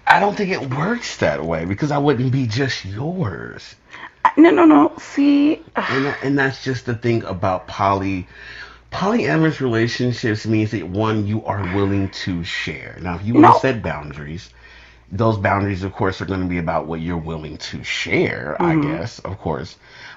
I 0.07 0.21
don't 0.21 0.37
think 0.37 0.51
it 0.51 0.71
works 0.75 1.17
that 1.19 1.45
way 1.45 1.65
because 1.65 1.91
I 1.91 1.99
wouldn't 1.99 2.33
be 2.33 2.47
just 2.47 2.85
yours. 2.85 3.77
No, 4.37 4.51
no, 4.51 4.65
no. 4.65 4.93
See, 4.99 5.63
And 5.89 6.07
that, 6.07 6.19
and 6.23 6.39
that's 6.39 6.63
just 6.65 6.87
the 6.87 6.95
thing 6.95 7.25
about 7.25 7.67
poly 7.69 8.29
polyamorous 8.93 9.61
relationships 9.61 10.47
means 10.47 10.71
that 10.73 10.89
one 10.89 11.27
you 11.27 11.45
are 11.45 11.65
willing 11.65 12.09
to 12.11 12.43
share. 12.45 12.99
Now, 13.01 13.17
if 13.17 13.25
you 13.25 13.35
want 13.35 13.47
No. 13.47 13.53
to 13.53 13.55
set 13.55 13.83
boundaries, 13.83 14.51
those 15.11 15.37
boundaries, 15.39 15.83
of 15.85 15.93
course, 15.93 16.21
are 16.21 16.27
going 16.27 16.41
to 16.41 16.47
be 16.47 16.59
about 16.59 16.87
what 16.87 17.01
you're 17.01 17.17
willing 17.19 17.59
to 17.59 17.83
share. 17.85 18.57
I 18.61 18.77
Mhm. 18.77 18.77
guess, 18.77 19.19
of 19.21 19.39
course. 19.39 19.77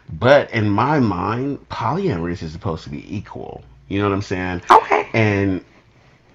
But 0.10 0.52
in 0.52 0.70
my 0.70 1.00
mind, 1.00 1.68
polyamorous 1.70 2.42
is 2.44 2.52
supposed 2.54 2.84
to 2.86 2.90
be 2.90 3.16
equal. 3.16 3.64
You 3.88 4.00
know 4.00 4.10
what 4.10 4.16
I'm 4.16 4.22
saying? 4.22 4.62
okay. 4.72 5.08
And 5.14 5.64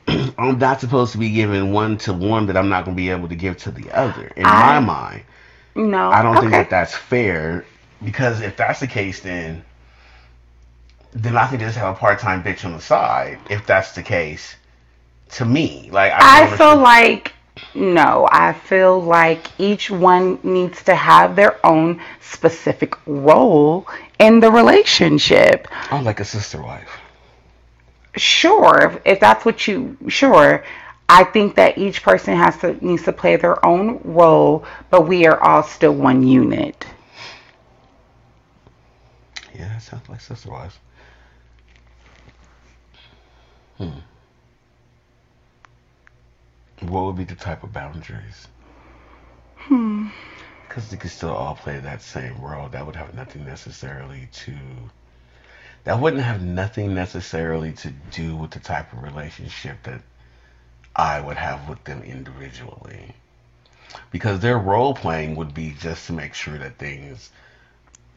I'm 0.39 0.59
not 0.59 0.81
supposed 0.81 1.13
to 1.13 1.19
be 1.19 1.31
giving 1.31 1.73
one 1.73 1.99
to 1.99 2.13
one 2.13 2.47
that 2.47 2.57
I'm 2.57 2.69
not 2.69 2.85
going 2.85 2.97
to 2.97 3.01
be 3.01 3.11
able 3.11 3.29
to 3.29 3.37
give 3.37 3.57
to 3.59 3.71
the 3.71 3.91
other. 3.93 4.27
In 4.37 4.45
I- 4.47 4.79
my 4.79 4.81
mind. 4.81 5.23
No. 5.77 6.09
I 6.11 6.23
don't 6.23 6.37
okay. 6.37 6.41
think 6.43 6.53
that 6.53 6.71
that's 6.71 6.95
fair 6.95 7.65
because 8.05 8.41
if 8.41 8.57
that's 8.57 8.79
the 8.81 8.87
case, 8.87 9.21
then 9.21 9.65
then 11.13 11.37
I 11.37 11.49
can 11.49 11.59
just 11.61 11.77
have 11.77 11.95
a 11.97 11.99
part 11.99 12.19
time 12.21 12.43
bitch 12.45 12.65
on 12.65 12.73
the 12.73 12.81
side. 12.81 13.39
If 13.51 13.67
that's 13.67 13.93
the 13.93 14.03
case, 14.03 14.55
to 15.33 15.45
me, 15.45 15.89
like 15.93 16.13
I 16.13 16.41
don't 16.47 16.57
feel 16.59 16.67
understand- 16.69 16.83
like 16.83 17.33
no, 17.75 18.29
I 18.31 18.53
feel 18.53 19.01
like 19.01 19.47
each 19.59 19.91
one 19.91 20.39
needs 20.43 20.83
to 20.85 20.95
have 20.95 21.35
their 21.37 21.65
own 21.67 22.01
specific 22.21 22.95
role 23.07 23.87
in 24.19 24.41
the 24.41 24.51
relationship. 24.51 25.69
I'm 25.91 26.05
like 26.05 26.19
a 26.21 26.25
sister 26.25 26.61
wife. 26.63 26.91
Sure, 28.17 28.79
if, 28.83 29.01
if 29.05 29.21
that's 29.21 29.45
what 29.45 29.67
you 29.67 29.97
sure. 30.09 30.65
I 31.09 31.25
think 31.25 31.57
that 31.57 31.77
each 31.77 32.03
person 32.03 32.35
has 32.37 32.57
to 32.59 32.85
needs 32.85 33.03
to 33.05 33.13
play 33.13 33.37
their 33.37 33.65
own 33.65 34.01
role, 34.05 34.65
but 34.91 35.07
we 35.07 35.27
are 35.27 35.39
all 35.39 35.63
still 35.63 35.95
one 35.95 36.27
unit. 36.27 36.87
Yeah, 39.55 39.69
that 39.69 39.83
sounds 39.83 40.09
like 40.09 40.21
sister 40.21 40.51
wives. 40.51 40.79
Hmm. 43.79 43.91
What 46.81 47.05
would 47.05 47.17
be 47.17 47.25
the 47.25 47.35
type 47.35 47.63
of 47.63 47.73
boundaries? 47.73 48.49
Hmm. 49.57 50.09
Because 50.67 50.91
they 50.91 50.97
could 50.97 51.11
still 51.11 51.31
all 51.31 51.55
play 51.55 51.79
that 51.79 52.03
same 52.03 52.41
role. 52.41 52.69
That 52.69 52.85
would 52.85 52.97
have 52.97 53.15
nothing 53.15 53.45
necessarily 53.45 54.29
to. 54.33 54.55
That 55.85 56.01
wouldn't 56.01 56.23
have 56.23 56.43
nothing 56.43 56.95
necessarily 56.95 57.73
to 57.73 57.91
do 58.11 58.37
with 58.37 58.51
the 58.53 58.61
type 58.61 58.93
of 58.93 59.03
relationship 59.03 59.83
that 59.85 60.01
I 60.97 61.21
would 61.21 61.37
have 61.37 61.69
with 61.69 61.85
them 61.85 62.03
individually. 62.03 63.15
Because 64.11 64.41
their 64.41 64.59
role 64.59 64.95
playing 64.95 65.37
would 65.37 65.55
be 65.55 65.75
just 65.79 66.07
to 66.07 66.13
make 66.13 66.35
sure 66.35 66.59
that 66.59 66.79
things 66.79 67.31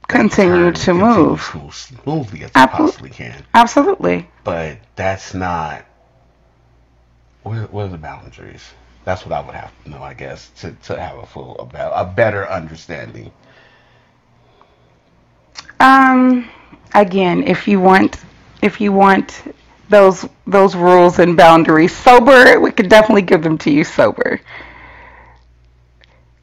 Continue 0.08 0.72
to 0.72 0.86
continue 0.86 1.06
move. 1.06 1.42
smooth- 1.42 1.74
smoothly 1.74 2.44
as 2.46 2.52
they 2.52 2.66
possibly 2.68 3.10
can. 3.10 3.44
Absolutely. 3.54 4.30
But 4.46 4.78
that's 4.96 5.34
not. 5.34 5.86
What 7.44 7.58
are, 7.58 7.66
what 7.68 7.86
are 7.86 7.90
the 7.90 7.98
boundaries? 7.98 8.64
That's 9.04 9.26
what 9.26 9.34
I 9.34 9.46
would 9.46 9.56
have 9.56 9.72
to 9.84 9.90
know, 9.90 10.02
I 10.02 10.14
guess, 10.14 10.50
to, 10.62 10.72
to 10.84 11.00
have 11.00 11.18
a 11.18 11.26
full 11.26 11.58
about 11.60 11.92
a 11.96 12.10
better 12.10 12.50
understanding. 12.50 13.32
Um, 15.80 16.50
again, 16.94 17.44
if 17.44 17.68
you 17.68 17.80
want, 17.80 18.18
if 18.62 18.82
you 18.82 18.92
want 18.92 19.44
those 19.90 20.28
those 20.46 20.76
rules 20.76 21.20
and 21.20 21.38
boundaries 21.38 21.96
sober, 21.96 22.60
we 22.60 22.72
could 22.72 22.90
definitely 22.90 23.22
give 23.22 23.44
them 23.44 23.58
to 23.60 23.72
you 23.72 23.84
sober. 23.84 24.42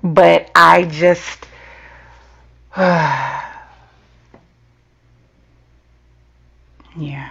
But 0.02 0.50
I 0.54 0.85
just, 0.85 1.47
yeah, 6.97 7.31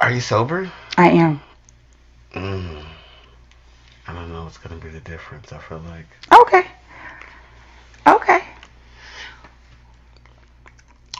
Are 0.00 0.10
you 0.10 0.20
sober? 0.20 0.70
I 0.96 1.10
am. 1.10 1.42
Mm. 2.32 2.82
I 4.06 4.14
don't 4.14 4.32
know 4.32 4.44
what's 4.44 4.56
gonna 4.56 4.80
be 4.80 4.88
the 4.88 5.00
difference. 5.00 5.52
I 5.52 5.58
feel 5.58 5.82
like 5.88 6.06
Okay. 6.40 6.66
Okay. 8.06 8.39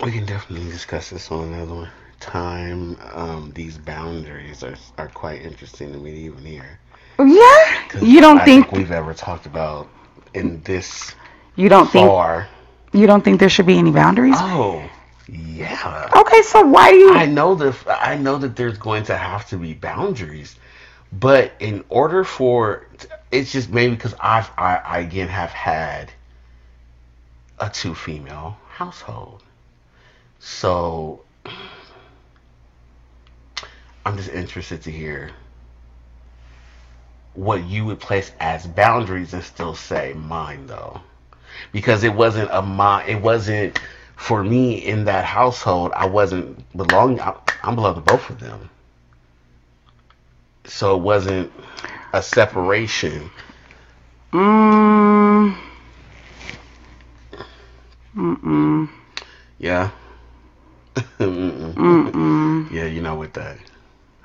We 0.02 0.12
can 0.12 0.24
definitely 0.26 0.70
discuss 0.70 1.10
this 1.10 1.30
on 1.30 1.52
another 1.52 1.90
time. 2.20 2.96
Um, 3.12 3.52
these 3.54 3.78
boundaries 3.78 4.62
are 4.62 4.76
are 4.98 5.08
quite 5.08 5.42
interesting 5.42 5.92
to 5.92 5.98
me 5.98 6.12
even 6.12 6.44
hear. 6.44 6.78
Yeah. 7.18 8.00
You 8.00 8.20
don't 8.20 8.40
I 8.40 8.44
think 8.44 8.72
we've 8.72 8.90
ever 8.90 9.14
talked 9.14 9.46
about 9.46 9.88
in 10.32 10.62
this 10.62 11.14
you 11.56 11.68
don't 11.68 11.90
think 11.90 12.06
far? 12.06 12.48
you 12.92 13.06
don't 13.06 13.22
think 13.22 13.40
there 13.40 13.48
should 13.48 13.66
be 13.66 13.78
any 13.78 13.90
boundaries? 13.90 14.36
Oh, 14.38 14.88
yeah. 15.28 16.08
Okay, 16.16 16.42
so 16.42 16.62
why 16.62 16.90
do 16.90 16.96
you? 16.96 17.12
I 17.14 17.26
know 17.26 17.54
that 17.56 17.76
I 17.86 18.16
know 18.16 18.38
that 18.38 18.56
there's 18.56 18.78
going 18.78 19.04
to 19.04 19.16
have 19.16 19.48
to 19.50 19.56
be 19.56 19.74
boundaries, 19.74 20.56
but 21.12 21.52
in 21.60 21.84
order 21.88 22.24
for 22.24 22.86
it's 23.30 23.52
just 23.52 23.70
maybe 23.70 23.94
because 23.94 24.14
I've 24.20 24.50
I, 24.56 24.76
I 24.76 24.98
again 25.00 25.28
have 25.28 25.50
had 25.50 26.12
a 27.58 27.68
two 27.68 27.94
female 27.94 28.56
household, 28.68 29.42
so 30.40 31.22
I'm 34.04 34.16
just 34.16 34.30
interested 34.30 34.82
to 34.82 34.90
hear 34.90 35.30
what 37.34 37.62
you 37.64 37.84
would 37.84 38.00
place 38.00 38.32
as 38.40 38.66
boundaries 38.66 39.32
and 39.34 39.44
still 39.44 39.74
say 39.74 40.14
mine 40.14 40.66
though, 40.66 41.00
because 41.72 42.02
it 42.02 42.12
wasn't 42.12 42.50
a 42.52 42.62
my 42.62 43.04
it 43.04 43.20
wasn't 43.20 43.78
for 44.16 44.42
me 44.44 44.74
in 44.74 45.04
that 45.04 45.24
household, 45.24 45.92
I 45.94 46.06
wasn't 46.06 46.76
belonging. 46.76 47.20
I, 47.20 47.34
I'm 47.62 47.74
belonging 47.74 48.02
to 48.02 48.10
both 48.12 48.28
of 48.28 48.38
them, 48.38 48.68
so 50.64 50.96
it 50.96 51.02
wasn't 51.02 51.52
a 52.12 52.22
separation. 52.22 53.30
Mm. 54.32 55.56
Mm-mm. 58.14 58.88
Yeah. 59.58 59.90
Mm-mm. 60.94 61.74
Mm-mm. 61.74 62.70
Yeah, 62.70 62.86
you 62.86 63.00
know 63.00 63.14
with 63.16 63.32
that, 63.34 63.56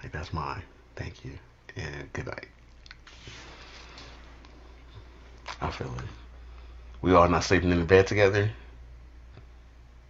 like 0.02 0.12
that's 0.12 0.34
mine. 0.34 0.64
Thank 0.96 1.24
you, 1.26 1.32
and 1.76 2.12
good 2.14 2.26
night. 2.28 2.48
I 5.62 5.70
feel 5.72 5.88
it. 5.98 6.06
We 7.02 7.14
all 7.14 7.30
not 7.30 7.44
sleeping 7.44 7.72
in 7.72 7.80
the 7.80 7.86
bed 7.86 8.08
together. 8.08 8.50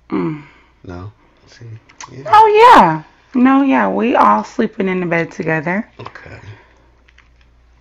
Mm. 0.09 0.43
No. 0.83 1.11
See. 1.47 1.65
Yeah. 2.11 2.23
Oh 2.27 2.73
yeah. 2.75 3.03
No, 3.33 3.63
yeah, 3.63 3.89
we 3.89 4.15
all 4.15 4.43
sleeping 4.43 4.87
in 4.87 5.01
the 5.01 5.05
bed 5.05 5.31
together. 5.31 5.89
Okay. 5.99 6.39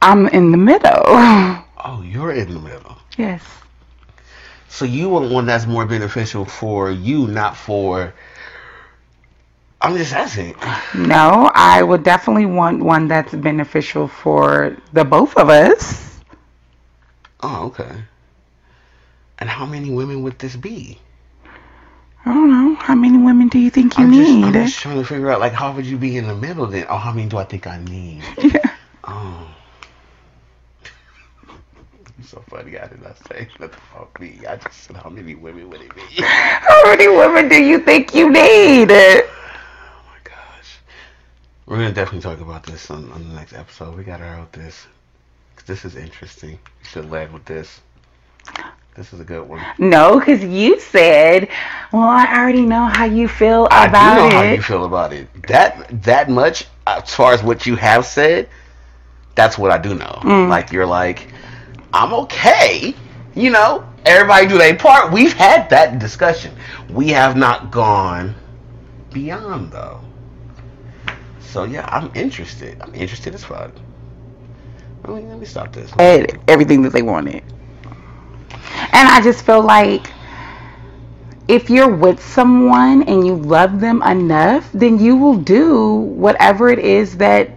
I'm 0.02 0.26
in 0.28 0.50
the 0.50 0.58
middle. 0.58 1.02
Oh, 1.86 2.00
you're 2.00 2.32
in 2.32 2.50
the 2.54 2.60
middle. 2.60 2.96
yes. 3.18 3.42
So 4.68 4.86
you 4.86 5.10
want 5.10 5.30
one 5.30 5.44
that's 5.44 5.66
more 5.66 5.84
beneficial 5.84 6.46
for 6.46 6.90
you, 6.90 7.26
not 7.26 7.58
for. 7.58 8.14
I'm 9.84 9.98
just 9.98 10.14
asking. 10.14 10.54
No, 10.94 11.50
I 11.54 11.82
would 11.82 12.04
definitely 12.04 12.46
want 12.46 12.82
one 12.82 13.06
that's 13.06 13.34
beneficial 13.34 14.08
for 14.08 14.78
the 14.94 15.04
both 15.04 15.36
of 15.36 15.50
us. 15.50 16.20
Oh, 17.42 17.66
okay. 17.66 17.92
And 19.38 19.50
how 19.50 19.66
many 19.66 19.90
women 19.90 20.22
would 20.22 20.38
this 20.38 20.56
be? 20.56 20.98
I 22.24 22.32
don't 22.32 22.50
know. 22.50 22.76
How 22.76 22.94
many 22.94 23.18
women 23.18 23.48
do 23.48 23.58
you 23.58 23.68
think 23.68 23.98
you 23.98 24.04
I'm 24.04 24.14
just, 24.14 24.30
need? 24.30 24.44
I'm 24.44 24.52
just 24.54 24.78
trying 24.78 24.96
to 24.96 25.04
figure 25.04 25.30
out, 25.30 25.40
like, 25.40 25.52
how 25.52 25.70
would 25.74 25.84
you 25.84 25.98
be 25.98 26.16
in 26.16 26.28
the 26.28 26.34
middle 26.34 26.66
then? 26.66 26.86
Oh, 26.88 26.96
how 26.96 27.12
many 27.12 27.28
do 27.28 27.36
I 27.36 27.44
think 27.44 27.66
I 27.66 27.76
need? 27.84 28.22
yeah. 28.38 28.76
Oh. 29.04 29.54
You're 32.16 32.26
so 32.26 32.42
funny. 32.48 32.78
I 32.78 32.86
did 32.86 33.02
not 33.02 33.18
say 33.28 33.48
nothing 33.60 33.80
about 33.94 34.18
me. 34.18 34.40
I 34.48 34.56
just 34.56 34.84
said, 34.84 34.96
how 34.96 35.10
many 35.10 35.34
women 35.34 35.68
would 35.68 35.82
it 35.82 35.94
be? 35.94 36.00
How 36.22 36.84
many 36.86 37.06
women 37.06 37.50
do 37.50 37.62
you 37.62 37.80
think 37.80 38.14
you 38.14 38.32
need? 38.32 38.90
We're 41.66 41.76
gonna 41.76 41.92
definitely 41.92 42.20
talk 42.20 42.40
about 42.40 42.64
this 42.66 42.90
on, 42.90 43.10
on 43.12 43.28
the 43.28 43.34
next 43.34 43.54
episode. 43.54 43.96
We 43.96 44.04
gotta 44.04 44.24
out 44.24 44.52
this. 44.52 44.86
this 45.66 45.84
is 45.84 45.96
interesting. 45.96 46.58
We 46.80 46.86
should 46.86 47.10
led 47.10 47.32
with 47.32 47.46
this. 47.46 47.80
This 48.94 49.12
is 49.12 49.20
a 49.20 49.24
good 49.24 49.48
one. 49.48 49.64
No, 49.78 50.18
because 50.18 50.44
you 50.44 50.78
said, 50.78 51.48
well, 51.90 52.02
I 52.02 52.26
already 52.38 52.66
know 52.66 52.84
how 52.84 53.06
you 53.06 53.26
feel 53.26 53.66
about 53.66 53.72
it. 53.72 53.74
I 53.74 53.86
about 53.86 54.14
do 54.14 54.20
know 54.20 54.26
it. 54.26 54.32
how 54.46 54.52
you 54.52 54.62
feel 54.62 54.84
about 54.84 55.12
it. 55.12 55.42
That 55.48 56.02
that 56.02 56.28
much, 56.28 56.66
as 56.86 57.14
far 57.14 57.32
as 57.32 57.42
what 57.42 57.66
you 57.66 57.76
have 57.76 58.04
said, 58.04 58.48
that's 59.34 59.56
what 59.56 59.70
I 59.70 59.78
do 59.78 59.94
know. 59.94 60.18
Mm. 60.22 60.48
Like 60.48 60.70
you're 60.70 60.86
like, 60.86 61.28
I'm 61.94 62.12
okay. 62.12 62.94
You 63.34 63.50
know, 63.50 63.88
everybody 64.04 64.46
do 64.46 64.58
their 64.58 64.76
part. 64.76 65.10
We've 65.12 65.32
had 65.32 65.70
that 65.70 65.98
discussion. 65.98 66.54
We 66.90 67.08
have 67.08 67.36
not 67.36 67.72
gone 67.72 68.34
beyond 69.12 69.72
though. 69.72 70.00
So 71.44 71.64
yeah, 71.64 71.88
I'm 71.90 72.10
interested. 72.14 72.80
I'm 72.80 72.94
interested 72.94 73.34
as 73.34 73.44
fuck. 73.44 73.72
Let 75.06 75.22
me, 75.22 75.28
let 75.28 75.38
me 75.38 75.46
stop 75.46 75.72
this. 75.72 75.90
Had 75.92 76.40
everything 76.48 76.82
that 76.82 76.92
they 76.92 77.02
wanted. 77.02 77.42
And 78.92 79.08
I 79.08 79.20
just 79.22 79.44
feel 79.44 79.62
like 79.62 80.10
if 81.48 81.68
you're 81.68 81.94
with 81.94 82.22
someone 82.22 83.02
and 83.04 83.26
you 83.26 83.36
love 83.36 83.80
them 83.80 84.02
enough, 84.02 84.70
then 84.72 84.98
you 84.98 85.16
will 85.16 85.36
do 85.36 85.94
whatever 85.94 86.70
it 86.70 86.78
is 86.78 87.16
that 87.18 87.50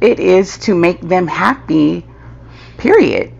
it 0.00 0.20
is 0.20 0.58
to 0.58 0.74
make 0.74 1.00
them 1.00 1.26
happy. 1.26 2.04
Period. 2.76 3.32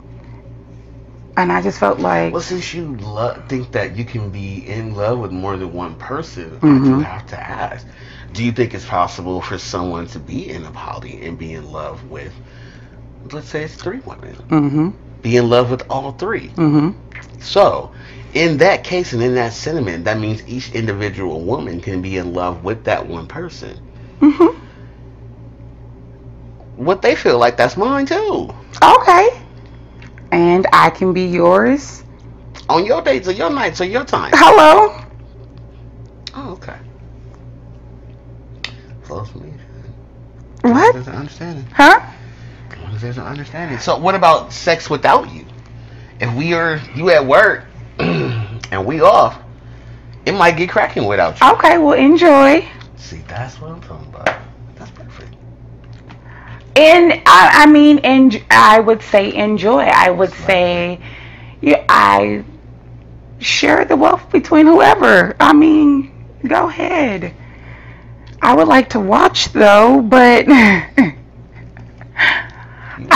And 1.37 1.53
I 1.53 1.61
just 1.61 1.79
felt 1.79 1.99
like 1.99 2.33
Well, 2.33 2.40
since 2.42 2.73
you 2.73 2.97
lo- 2.97 3.42
think 3.49 3.73
that 3.73 3.97
you 3.97 4.05
can 4.05 4.31
be 4.31 4.66
in 4.66 4.94
love 4.94 5.18
with 5.18 5.33
more 5.33 5.57
than 5.57 5.73
one 5.73 5.97
person, 5.97 6.59
I 6.62 6.79
do 6.79 6.97
Mhm. 6.97 7.05
have 7.05 7.27
to 7.29 7.40
ask: 7.40 7.87
Do 8.35 8.42
you 8.44 8.51
think 8.51 8.75
it's 8.75 8.85
possible 8.85 9.40
for 9.40 9.59
someone 9.59 10.09
to 10.09 10.18
be 10.18 10.51
in 10.51 10.64
a 10.64 10.70
poly 10.73 11.23
and 11.23 11.38
be 11.38 11.55
in 11.55 11.70
love 11.70 12.11
with, 12.11 12.35
let's 13.33 13.49
say, 13.49 13.62
it's 13.62 13.75
three 13.77 14.01
women, 14.01 14.37
mhm 14.51 14.92
be 15.23 15.37
in 15.37 15.49
love 15.49 15.70
with 15.70 15.85
all 15.88 16.11
three? 16.12 16.49
mhm 16.57 16.94
So, 17.40 17.92
in 18.35 18.57
that 18.59 18.83
case 18.83 19.12
and 19.12 19.23
in 19.23 19.37
that 19.37 19.53
sentiment, 19.53 20.05
that 20.07 20.18
means 20.18 20.42
each 20.49 20.73
individual 20.75 21.42
woman 21.44 21.81
can 21.81 22.03
be 22.03 22.16
in 22.16 22.35
love 22.35 22.64
with 22.64 22.83
that 22.85 23.07
one 23.07 23.29
person. 23.29 23.79
mhm 24.20 24.57
What 26.75 27.03
they 27.03 27.14
feel 27.14 27.38
like, 27.38 27.57
that's 27.57 27.77
mine 27.77 28.07
too. 28.07 28.51
okay. 28.83 29.29
And 30.33 30.66
I 30.73 30.90
can 30.90 31.12
be 31.12 31.27
yours. 31.27 32.03
On 32.68 32.85
your 32.85 33.01
dates 33.01 33.29
or 33.29 33.33
your 33.33 33.51
nights 33.51 33.81
or 33.81 33.85
your 33.85 34.05
time. 34.05 34.33
Hello. 34.35 34.92
Oh, 36.35 36.53
okay. 36.55 36.77
Flows 39.03 39.29
for 39.29 39.38
me. 39.38 39.53
What? 40.64 40.94
There's 40.94 41.09
an 41.09 41.16
understanding. 41.16 41.66
Huh? 41.74 42.00
As 42.70 42.79
long 42.79 42.94
as 42.94 43.03
there's 43.03 43.18
an 43.18 43.24
understanding. 43.24 43.79
So 43.79 43.98
what 43.98 44.14
about 44.14 44.50
sex 44.50 44.88
without 44.88 45.31
you? 45.31 45.44
If 46.20 46.35
we 46.35 46.55
are 46.55 46.81
you 46.94 47.11
at 47.11 47.27
work 47.27 47.66
and 47.98 48.87
we 48.87 49.03
off, 49.03 49.38
it 50.24 50.33
might 50.33 50.53
get 50.57 50.70
cracking 50.70 51.05
without 51.05 51.38
you. 51.38 51.50
Okay, 51.53 51.77
well 51.77 51.92
enjoy. 51.92 52.66
See, 52.96 53.18
that's 53.29 53.61
what 53.61 53.72
I'm 53.72 53.83
talking 53.83 54.09
about. 54.09 54.35
That's 54.77 54.90
perfect. 54.92 55.35
And 56.77 57.12
I, 57.27 57.64
I 57.64 57.66
mean, 57.66 57.98
and 57.98 58.42
I 58.50 58.81
would 58.81 59.03
say 59.03 59.35
enjoy. 59.35 59.81
I 59.81 60.09
would 60.09 60.33
say, 60.33 60.98
yeah, 61.61 61.85
I 61.90 62.42
share 63.38 63.85
the 63.85 63.96
wealth 63.96 64.31
between 64.31 64.66
whoever. 64.66 65.37
I 65.38 65.53
mean, 65.53 66.11
go 66.48 66.68
ahead. 66.70 67.35
I 68.44 68.54
would 68.54 68.68
like 68.68 68.90
to 68.90 69.00
watch 69.00 69.52
though, 69.52 70.02
but 70.02 70.44
I 70.48 71.14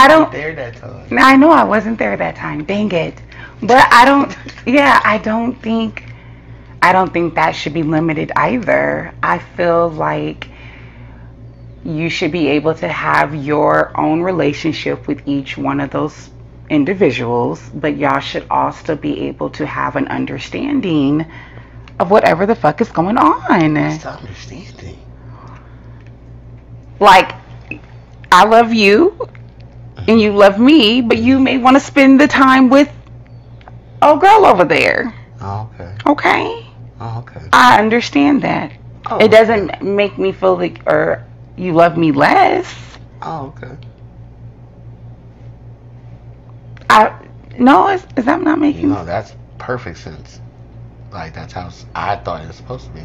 don't- 0.07 0.31
there 0.31 0.55
that 0.55 0.75
time. 0.77 1.17
I 1.19 1.35
know 1.35 1.51
I 1.51 1.63
wasn't 1.63 1.99
there 1.99 2.17
that 2.17 2.35
time. 2.35 2.63
Dang 2.65 2.91
it. 2.91 3.21
But 3.61 3.87
I 3.91 4.05
don't. 4.05 4.35
Yeah, 4.65 4.99
I 5.03 5.17
don't 5.19 5.53
think. 5.61 6.03
I 6.81 6.93
don't 6.93 7.11
think 7.11 7.35
that 7.35 7.51
should 7.51 7.73
be 7.73 7.83
limited 7.83 8.31
either. 8.35 9.13
I 9.21 9.37
feel 9.39 9.89
like 9.89 10.47
you 11.83 12.09
should 12.09 12.31
be 12.31 12.47
able 12.47 12.73
to 12.75 12.87
have 12.87 13.35
your 13.35 13.91
own 13.99 14.21
relationship 14.21 15.07
with 15.07 15.21
each 15.27 15.57
one 15.57 15.79
of 15.79 15.91
those 15.91 16.29
individuals, 16.69 17.61
but 17.73 17.97
y'all 17.97 18.19
should 18.19 18.45
also 18.49 18.95
be 18.95 19.27
able 19.27 19.49
to 19.51 19.65
have 19.65 19.95
an 19.95 20.07
understanding 20.07 21.25
of 21.99 22.11
whatever 22.11 22.45
the 22.45 22.55
fuck 22.55 22.79
is 22.79 22.89
going 22.89 23.17
on. 23.17 23.75
It's 23.75 24.05
understanding. 24.05 24.98
Like, 26.99 27.33
I 28.31 28.45
love 28.45 28.73
you 28.73 29.29
and 30.07 30.19
you 30.19 30.31
love 30.31 30.59
me, 30.59 31.01
but 31.01 31.17
you 31.17 31.39
may 31.39 31.57
want 31.57 31.75
to 31.75 31.79
spend 31.79 32.19
the 32.19 32.27
time 32.27 32.69
with 32.69 32.89
oh 34.01 34.17
girl 34.17 34.45
over 34.45 34.65
there. 34.65 35.13
Oh, 35.41 35.69
okay. 35.73 35.95
Okay? 36.05 36.65
Oh, 36.99 37.19
okay. 37.19 37.41
I 37.53 37.79
understand 37.79 38.41
that. 38.41 38.73
Oh, 39.05 39.17
It 39.17 39.29
doesn't 39.29 39.81
make 39.81 40.17
me 40.17 40.31
feel 40.31 40.55
like 40.57 40.81
or 40.85 41.25
you 41.57 41.73
love 41.73 41.97
me 41.97 42.11
less. 42.11 42.73
Oh, 43.21 43.53
okay. 43.57 43.75
I 46.89 47.13
no, 47.57 47.89
is, 47.89 48.05
is 48.15 48.25
that 48.25 48.41
not 48.41 48.57
You 48.57 48.61
making 48.61 48.89
know, 48.89 49.05
that's 49.05 49.33
perfect 49.57 49.97
sense. 49.99 50.39
Like, 51.11 51.33
that's 51.33 51.53
how 51.53 51.71
I 51.95 52.15
thought 52.17 52.43
it 52.43 52.47
was 52.47 52.55
supposed 52.55 52.85
to 52.85 52.91
be. 52.91 53.01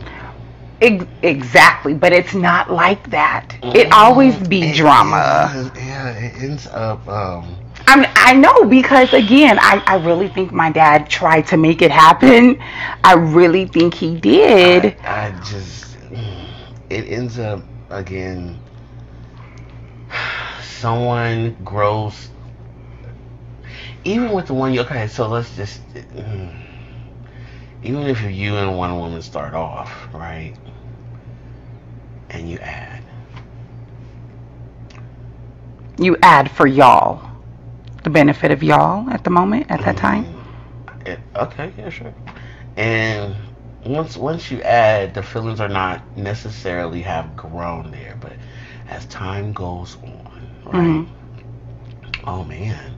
Ex- 0.80 1.06
exactly, 1.22 1.94
but 1.94 2.12
it's 2.12 2.34
not 2.34 2.70
like 2.70 3.10
that. 3.10 3.56
It 3.74 3.88
always 3.92 4.37
be 4.38 4.66
It 4.66 4.72
drama. 4.72 5.50
ends- 5.54 5.70
yeah, 5.76 6.10
it 6.10 6.42
ends 6.42 6.66
up, 6.68 7.06
um, 7.08 7.56
I 7.87 8.10
I 8.16 8.34
know 8.34 8.64
because 8.64 9.12
again, 9.12 9.58
I, 9.60 9.82
I 9.87 9.96
really 9.96 10.28
think 10.28 10.52
my 10.52 10.70
dad 10.70 11.08
tried 11.08 11.46
to 11.48 11.56
make 11.56 11.82
it 11.82 11.90
happen. 11.90 12.58
I 13.04 13.14
really 13.14 13.66
think 13.66 13.94
he 13.94 14.18
did. 14.18 14.96
I, 15.04 15.26
I 15.28 15.32
just, 15.40 15.96
it 16.90 17.06
ends 17.08 17.38
up, 17.38 17.64
again, 17.90 18.58
someone 20.60 21.56
grows, 21.64 22.30
even 24.04 24.32
with 24.32 24.46
the 24.46 24.54
one 24.54 24.72
you, 24.72 24.80
okay, 24.80 25.06
so 25.08 25.28
let's 25.28 25.54
just, 25.56 25.82
mm, 25.94 26.52
even 27.82 28.02
if 28.06 28.22
you 28.22 28.56
and 28.56 28.76
one 28.76 28.98
woman 28.98 29.22
start 29.22 29.54
off, 29.54 30.08
right, 30.12 30.54
and 32.34 32.50
you 32.50 32.58
add, 32.58 33.02
You 35.98 36.16
add 36.22 36.50
for 36.50 36.66
y'all, 36.66 37.22
the 38.02 38.10
benefit 38.10 38.50
of 38.50 38.62
y'all 38.62 39.08
at 39.10 39.24
the 39.24 39.30
moment 39.30 39.66
at 39.70 39.82
that 39.84 39.96
time. 39.96 40.26
It, 41.06 41.20
okay, 41.36 41.72
yeah, 41.78 41.90
sure. 41.90 42.14
And 42.76 43.36
once 43.86 44.16
once 44.16 44.50
you 44.50 44.60
add, 44.62 45.14
the 45.14 45.22
feelings 45.22 45.60
are 45.60 45.68
not 45.68 46.02
necessarily 46.16 47.02
have 47.02 47.36
grown 47.36 47.90
there, 47.92 48.16
but 48.20 48.34
as 48.88 49.06
time 49.06 49.52
goes 49.52 49.96
on, 50.02 50.48
right? 50.64 50.74
Mhm. 50.80 51.08
Oh 52.24 52.44
man, 52.44 52.96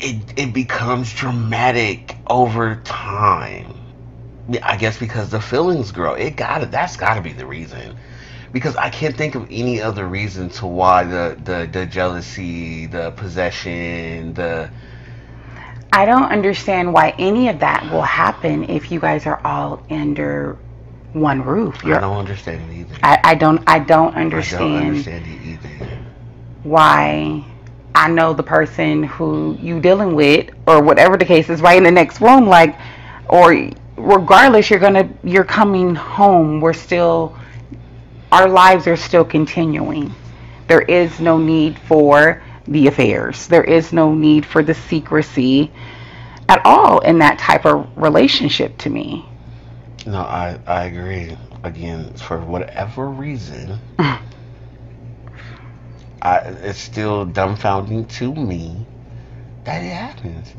it 0.00 0.34
it 0.36 0.52
becomes 0.54 1.12
dramatic 1.14 2.18
over 2.28 2.76
time. 2.84 3.83
I 4.62 4.76
guess 4.76 4.98
because 4.98 5.30
the 5.30 5.40
feelings 5.40 5.92
grow. 5.92 6.14
It 6.14 6.36
got 6.36 6.70
That's 6.70 6.96
got 6.96 7.14
to 7.14 7.22
be 7.22 7.32
the 7.32 7.46
reason. 7.46 7.96
Because 8.52 8.76
I 8.76 8.90
can't 8.90 9.16
think 9.16 9.34
of 9.34 9.46
any 9.50 9.80
other 9.82 10.06
reason 10.08 10.48
to 10.50 10.66
why 10.66 11.04
the 11.04 11.38
the 11.44 11.68
the 11.70 11.86
jealousy, 11.86 12.86
the 12.86 13.12
possession, 13.12 14.34
the 14.34 14.70
I 15.92 16.06
don't 16.06 16.30
understand 16.32 16.92
why 16.92 17.14
any 17.18 17.48
of 17.48 17.60
that 17.60 17.88
will 17.90 18.02
happen 18.02 18.64
if 18.70 18.90
you 18.92 19.00
guys 19.00 19.26
are 19.26 19.40
all 19.44 19.82
under 19.90 20.58
one 21.12 21.42
roof. 21.42 21.84
I 21.84 21.98
You're, 21.98 22.00
don't 22.00 22.16
understand 22.18 22.70
it 22.70 22.74
either. 22.74 22.98
I, 23.02 23.18
I 23.24 23.34
don't 23.36 23.62
I 23.66 23.80
don't 23.80 24.14
I 24.32 24.44
don't 24.44 24.74
understand 24.74 24.74
understand 24.74 25.26
it 25.26 25.40
either. 25.42 25.98
why 26.62 27.44
I 27.94 28.08
know 28.08 28.32
the 28.34 28.42
person 28.42 29.04
who 29.04 29.56
you 29.60 29.80
dealing 29.80 30.14
with 30.14 30.50
or 30.66 30.82
whatever 30.82 31.16
the 31.16 31.24
case 31.24 31.50
is 31.50 31.60
right 31.62 31.78
in 31.78 31.84
the 31.84 31.90
next 31.92 32.20
room 32.20 32.46
like 32.46 32.76
or 33.28 33.70
regardless 33.96 34.70
you're 34.70 34.80
gonna 34.80 35.08
you're 35.24 35.44
coming 35.44 35.94
home 35.94 36.60
we're 36.60 36.72
still 36.74 37.36
our 38.32 38.48
lives 38.48 38.86
are 38.86 38.96
still 38.96 39.24
continuing 39.24 40.14
there 40.68 40.82
is 40.82 41.20
no 41.20 41.38
need 41.38 41.78
for 41.80 42.42
the 42.68 42.86
affairs 42.88 43.46
there 43.48 43.64
is 43.64 43.92
no 43.92 44.14
need 44.14 44.44
for 44.46 44.62
the 44.62 44.74
secrecy 44.74 45.72
at 46.48 46.60
all 46.64 47.00
in 47.00 47.18
that 47.18 47.38
type 47.38 47.66
of 47.66 47.88
relationship 47.96 48.76
to 48.78 48.90
me 48.90 49.24
No, 50.06 50.20
I 50.20 50.58
I 50.66 50.84
agree. 50.86 51.36
Again, 51.62 52.14
for 52.14 52.40
whatever 52.40 53.08
reason, 53.10 53.80
I 56.22 56.38
it's 56.40 56.80
still 56.80 57.26
dumbfounding 57.26 58.08
to 58.18 58.34
me 58.34 58.86
that 59.64 59.82
it 59.82 59.92
happens. 59.92 60.54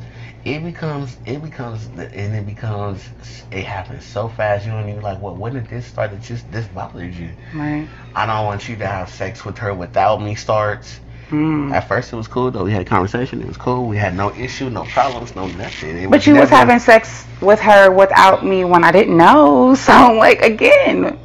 It 0.46 0.64
becomes 0.64 1.18
it 1.26 1.42
becomes 1.42 1.88
and 1.98 2.36
it 2.36 2.46
becomes 2.46 3.04
it 3.52 3.66
happens 3.66 4.06
so 4.06 4.30
fast. 4.30 4.66
You 4.66 4.72
don't 4.72 4.88
even 4.88 5.02
like 5.02 5.20
what 5.20 5.38
when 5.38 5.54
did 5.54 5.68
this 5.68 5.86
start? 5.88 6.14
It 6.14 6.22
just 6.22 6.50
this 6.52 6.68
bothered 6.68 7.16
you. 7.16 7.32
right 7.56 7.88
I 8.16 8.28
don't 8.28 8.46
want 8.46 8.70
you 8.70 8.76
to 8.78 8.86
have 8.88 9.10
sex 9.10 9.44
with 9.44 9.58
her 9.58 9.74
without 9.74 10.22
me. 10.22 10.36
Starts. 10.36 11.00
mm. 11.30 11.74
At 11.74 11.88
first, 11.88 12.14
it 12.14 12.16
was 12.16 12.28
cool 12.28 12.52
though. 12.52 12.64
We 12.64 12.72
had 12.72 12.84
a 12.84 12.86
conversation. 12.86 13.42
It 13.42 13.48
was 13.48 13.58
cool. 13.58 13.88
We 13.88 13.98
had 13.98 14.16
no 14.16 14.32
issue, 14.36 14.70
no 14.70 14.84
problems, 14.86 15.36
no 15.36 15.48
nothing. 15.48 15.98
It 15.98 16.12
But 16.12 16.28
you 16.28 16.36
was 16.36 16.50
having 16.52 16.78
sex 16.80 17.26
with 17.42 17.60
her 17.62 17.92
without 17.92 18.46
me 18.46 18.66
when 18.66 18.84
I 18.84 18.92
didn't 18.92 19.18
know. 19.18 19.76
So 19.86 20.14
like 20.14 20.42
again, 20.42 21.18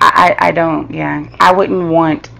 I, 0.00 0.36
I 0.38 0.50
don't. 0.52 0.90
Yeah, 0.90 1.26
I 1.40 1.52
wouldn't 1.52 1.88
want. 1.90 2.30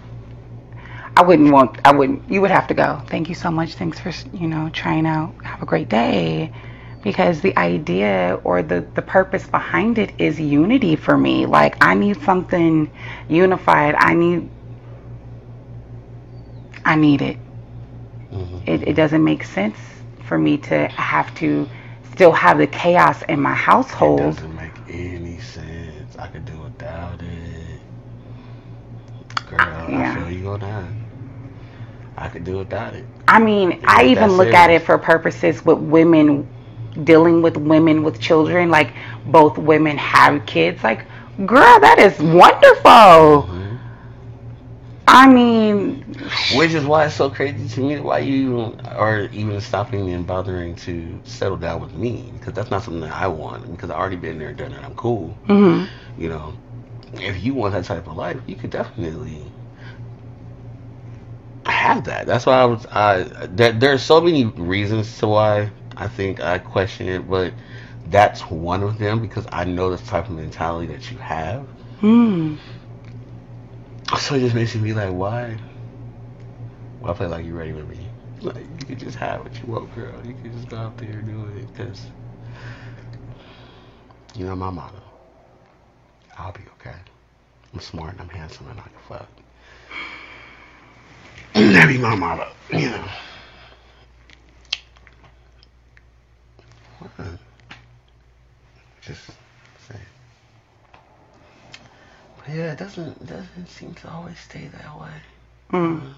I 1.16 1.22
wouldn't 1.22 1.52
want. 1.52 1.78
I 1.84 1.92
wouldn't. 1.92 2.30
You 2.30 2.40
would 2.42 2.50
have 2.50 2.66
to 2.68 2.74
go. 2.74 3.02
Thank 3.08 3.28
you 3.28 3.34
so 3.34 3.50
much. 3.50 3.74
Thanks 3.74 3.98
for 4.00 4.12
you 4.36 4.48
know 4.48 4.70
trying 4.70 5.06
out. 5.06 5.34
Have 5.44 5.62
a 5.62 5.66
great 5.66 5.88
day. 5.88 6.52
Because 7.02 7.40
the 7.40 7.56
idea 7.58 8.40
or 8.44 8.62
the 8.62 8.80
the 8.94 9.02
purpose 9.02 9.46
behind 9.46 9.98
it 9.98 10.12
is 10.18 10.40
unity 10.40 10.96
for 10.96 11.16
me. 11.16 11.46
Like 11.46 11.76
I 11.80 11.94
need 11.94 12.20
something 12.22 12.90
unified. 13.28 13.94
I 13.98 14.14
need. 14.14 14.50
I 16.84 16.96
need 16.96 17.22
it 17.22 17.38
Mhm. 18.32 18.62
it, 18.66 18.88
it 18.88 18.94
doesn't 18.94 19.24
make 19.24 19.44
sense 19.44 19.78
for 20.24 20.38
me 20.38 20.58
to 20.58 20.88
have 20.88 21.34
to 21.36 21.68
still 22.12 22.32
have 22.32 22.58
the 22.58 22.66
chaos 22.66 23.22
in 23.22 23.40
my 23.40 23.54
household. 23.54 24.20
It 24.20 24.36
doesn't 24.36 24.54
make 24.56 24.72
any 24.88 25.38
sense. 25.38 26.16
I 26.18 26.28
could 26.28 26.44
do 26.46 26.58
without 26.60 27.22
it. 27.22 27.80
Girl, 29.46 29.58
Yeah. 29.88 30.12
I 30.12 30.14
feel 30.14 30.30
you 30.30 30.48
on 30.50 30.60
that. 30.60 31.03
I 32.16 32.28
could 32.28 32.44
do 32.44 32.58
without 32.58 32.94
it. 32.94 33.04
I 33.28 33.38
mean, 33.38 33.82
I 33.86 34.04
even 34.04 34.32
look 34.32 34.54
at 34.54 34.70
it 34.70 34.82
for 34.82 34.98
purposes 34.98 35.64
with 35.64 35.78
women 35.78 36.46
dealing 37.04 37.42
with 37.42 37.56
women 37.56 38.02
with 38.04 38.20
children, 38.20 38.70
like 38.70 38.92
both 39.26 39.58
women 39.58 39.96
have 39.98 40.44
kids. 40.46 40.82
Like, 40.84 41.04
girl, 41.46 41.80
that 41.80 41.98
is 41.98 42.18
wonderful. 42.20 43.48
Mhm. 43.50 43.78
I 45.06 45.26
mean, 45.28 46.04
Which 46.56 46.72
is 46.72 46.84
why 46.84 47.04
it's 47.06 47.14
so 47.14 47.28
crazy 47.28 47.68
to 47.68 47.80
me 47.80 48.00
why 48.00 48.18
you 48.18 48.76
are 48.84 49.22
even 49.32 49.60
stopping 49.60 50.10
and 50.10 50.26
bothering 50.26 50.74
to 50.76 51.20
settle 51.24 51.56
down 51.56 51.80
with 51.80 51.94
me 51.94 52.32
because 52.38 52.54
that's 52.54 52.70
not 52.70 52.82
something 52.82 53.00
that 53.02 53.12
I 53.12 53.26
want 53.26 53.70
because 53.70 53.90
I 53.90 53.96
already 53.96 54.16
been 54.16 54.38
there 54.38 54.48
and 54.48 54.56
done 54.56 54.72
it. 54.72 54.82
I'm 54.82 54.94
cool. 54.94 55.36
mhm. 55.48 55.88
You 56.16 56.28
know, 56.28 56.54
if 57.14 57.42
you 57.44 57.54
want 57.54 57.74
that 57.74 57.84
type 57.84 58.06
of 58.06 58.16
life, 58.16 58.36
you 58.46 58.56
could 58.56 58.70
definitely 58.70 59.42
have 61.72 62.04
that. 62.04 62.26
That's 62.26 62.46
why 62.46 62.60
I 62.60 62.64
was. 62.64 62.86
I 62.86 63.22
there, 63.46 63.72
there's 63.72 64.02
so 64.02 64.20
many 64.20 64.44
reasons 64.44 65.18
to 65.18 65.28
why 65.28 65.70
I 65.96 66.08
think 66.08 66.40
I 66.40 66.58
question 66.58 67.08
it, 67.08 67.28
but 67.28 67.52
that's 68.06 68.42
one 68.50 68.82
of 68.82 68.98
them 68.98 69.20
because 69.20 69.46
I 69.50 69.64
know 69.64 69.94
the 69.94 70.04
type 70.04 70.28
of 70.28 70.36
mentality 70.36 70.92
that 70.92 71.10
you 71.10 71.18
have. 71.18 71.66
Hmm. 72.00 72.56
So 74.18 74.34
it 74.34 74.40
just 74.40 74.54
makes 74.54 74.74
me 74.74 74.82
be 74.82 74.92
like, 74.92 75.12
why? 75.12 75.56
Why 77.00 77.12
play 77.12 77.26
like 77.26 77.44
you're 77.44 77.56
ready 77.56 77.72
with 77.72 77.88
me? 77.88 78.08
Like 78.40 78.66
you 78.80 78.86
could 78.86 78.98
just 78.98 79.16
have 79.16 79.42
what 79.42 79.54
you 79.54 79.72
want, 79.72 79.94
girl. 79.94 80.14
You 80.24 80.34
could 80.34 80.52
just 80.52 80.68
go 80.68 80.76
out 80.76 80.96
there 80.98 81.10
and 81.10 81.26
do 81.26 81.58
it 81.58 81.72
because 81.72 82.06
you 84.34 84.44
know 84.44 84.56
my 84.56 84.70
motto. 84.70 85.00
I'll 86.36 86.52
be 86.52 86.62
okay. 86.80 86.96
I'm 87.72 87.80
smart 87.80 88.12
and 88.12 88.22
I'm 88.22 88.28
handsome 88.28 88.68
and 88.68 88.78
I 88.78 88.82
can 88.82 88.92
fuck. 89.08 89.28
That 91.54 91.88
be 91.88 91.98
my 91.98 92.14
motto, 92.14 92.48
you 92.70 92.90
know. 92.90 93.04
What? 96.98 97.10
Just 99.02 99.26
say. 99.88 99.98
But 102.38 102.48
yeah, 102.48 102.72
it 102.72 102.78
doesn't 102.78 103.26
doesn't 103.26 103.68
seem 103.68 103.94
to 103.94 104.10
always 104.10 104.38
stay 104.38 104.68
that 104.68 105.00
way. 105.00 105.10
Mm. 105.72 106.14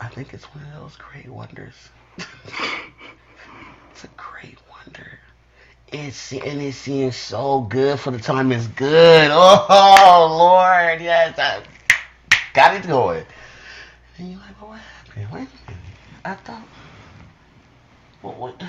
I 0.00 0.08
think 0.08 0.34
it's 0.34 0.44
one 0.54 0.64
of 0.64 0.80
those 0.80 0.96
great 0.96 1.28
wonders. 1.28 1.74
it's 2.16 4.04
a 4.04 4.08
great 4.16 4.58
wonder. 4.70 5.18
It's 5.92 6.32
and 6.32 6.60
it 6.60 6.74
seems 6.74 7.14
so 7.16 7.60
good 7.60 8.00
for 8.00 8.10
the 8.10 8.18
time 8.18 8.50
it's 8.50 8.66
good. 8.66 9.30
Oh 9.32 10.26
Lord, 10.38 11.00
yes, 11.00 11.38
I 11.38 11.62
got 12.54 12.74
it 12.74 12.88
going. 12.88 13.24
And 14.22 14.30
you're 14.30 14.38
like, 14.38 14.56
but 14.60 14.68
what 14.68 14.78
happened? 14.78 15.16
Wait 15.16 15.24
a 15.32 15.34
minute. 15.34 15.50
I 16.24 16.34
thought 16.34 16.62
what 18.20 18.38
what 18.38 18.62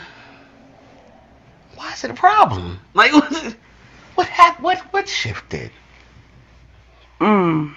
why 1.76 1.94
is 1.94 2.04
it 2.04 2.10
a 2.10 2.16
problem? 2.16 2.80
Like 2.96 3.14
what 3.14 3.56
what 4.16 4.26
happened 4.26 4.64
what 4.64 4.80
what 4.92 5.08
shifted? 5.08 5.70
Mm. 7.22 7.76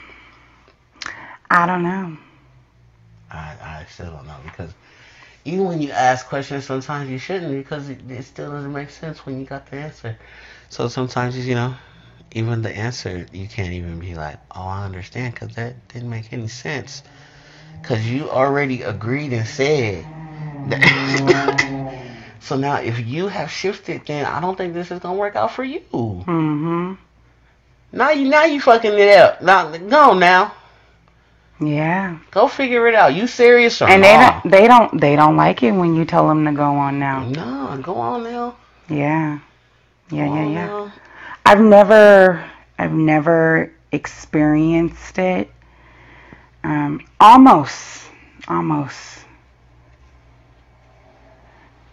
I 1.50 1.66
don't 1.66 1.82
know. 1.82 2.16
I, 3.30 3.56
I 3.60 3.86
still 3.90 4.10
don't 4.10 4.26
know 4.26 4.38
because 4.44 4.72
even 5.44 5.66
when 5.66 5.82
you 5.82 5.90
ask 5.90 6.26
questions, 6.26 6.64
sometimes 6.64 7.10
you 7.10 7.18
shouldn't 7.18 7.52
because 7.52 7.90
it, 7.90 8.10
it 8.10 8.22
still 8.22 8.52
doesn't 8.52 8.72
make 8.72 8.88
sense 8.88 9.26
when 9.26 9.38
you 9.38 9.44
got 9.44 9.70
the 9.70 9.76
answer. 9.76 10.16
So 10.70 10.88
sometimes 10.88 11.36
you 11.46 11.54
know, 11.54 11.74
even 12.32 12.62
the 12.62 12.74
answer 12.74 13.26
you 13.34 13.46
can't 13.46 13.74
even 13.74 13.98
be 13.98 14.14
like, 14.14 14.38
oh, 14.52 14.62
I 14.62 14.86
understand 14.86 15.34
because 15.34 15.54
that 15.56 15.88
didn't 15.88 16.08
make 16.08 16.32
any 16.32 16.48
sense 16.48 17.02
because 17.80 18.06
you 18.06 18.30
already 18.30 18.82
agreed 18.82 19.32
and 19.32 19.46
said. 19.46 20.04
That 20.68 22.02
so 22.40 22.56
now, 22.56 22.76
if 22.76 23.06
you 23.06 23.28
have 23.28 23.50
shifted, 23.50 24.06
then 24.06 24.26
I 24.26 24.40
don't 24.40 24.56
think 24.56 24.74
this 24.74 24.90
is 24.90 24.98
gonna 25.00 25.18
work 25.18 25.36
out 25.36 25.52
for 25.52 25.64
you. 25.64 25.80
Mm-hmm. 25.92 26.94
Now 27.92 28.10
you 28.10 28.28
now 28.28 28.44
you 28.44 28.60
fucking 28.60 28.92
it 28.92 29.16
up. 29.16 29.42
Now 29.42 29.70
go 29.76 30.14
now. 30.14 30.52
Yeah. 31.60 32.18
Go 32.30 32.48
figure 32.48 32.86
it 32.88 32.94
out. 32.94 33.14
You 33.14 33.26
serious 33.26 33.80
or 33.80 33.88
And 33.88 34.04
they 34.04 34.12
don't 34.16 34.50
they 34.50 34.66
don't 34.66 35.00
they 35.00 35.16
don't 35.16 35.36
like 35.36 35.62
it 35.62 35.72
when 35.72 35.94
you 35.94 36.04
tell 36.04 36.28
them 36.28 36.44
to 36.44 36.52
go 36.52 36.64
on 36.64 36.98
now. 36.98 37.26
No, 37.26 37.80
go 37.82 37.94
on 37.94 38.24
now. 38.24 38.56
Yeah. 38.88 39.38
Yeah, 40.10 40.26
Go 40.26 40.34
yeah, 40.34 40.46
yeah. 40.46 40.66
now. 40.66 40.92
I've 41.44 41.60
never 41.60 42.44
I've 42.78 42.92
never 42.92 43.72
experienced 43.92 45.18
it. 45.18 45.50
Um 46.66 47.06
almost 47.20 48.10
almost 48.48 49.20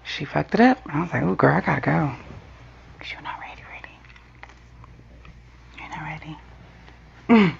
she 0.04 0.26
fucked 0.26 0.56
it 0.56 0.62
up. 0.62 0.80
I 0.88 1.02
was 1.02 1.14
like, 1.14 1.22
"Oh, 1.24 1.36
girl, 1.36 1.56
I 1.56 1.62
gotta 1.62 1.82
go." 1.82 2.12
you're 3.12 3.22
not 3.22 3.38
ready, 3.40 3.62
ready. 3.70 3.96
You're 5.78 5.90
not 5.90 6.04
ready. 7.30 7.56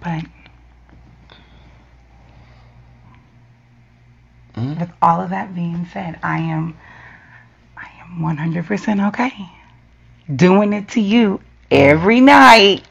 But 0.00 0.24
Mm. 4.54 4.78
with 4.80 4.90
all 5.02 5.20
of 5.20 5.30
that 5.30 5.54
being 5.54 5.86
said, 5.92 6.18
I 6.22 6.38
am 6.38 6.76
I 7.76 7.88
am 8.02 8.18
100% 8.20 9.08
okay. 9.08 9.32
Doing 10.34 10.72
it 10.72 10.88
to 10.90 11.00
you 11.00 11.40
every 11.70 12.20
night 12.20 12.84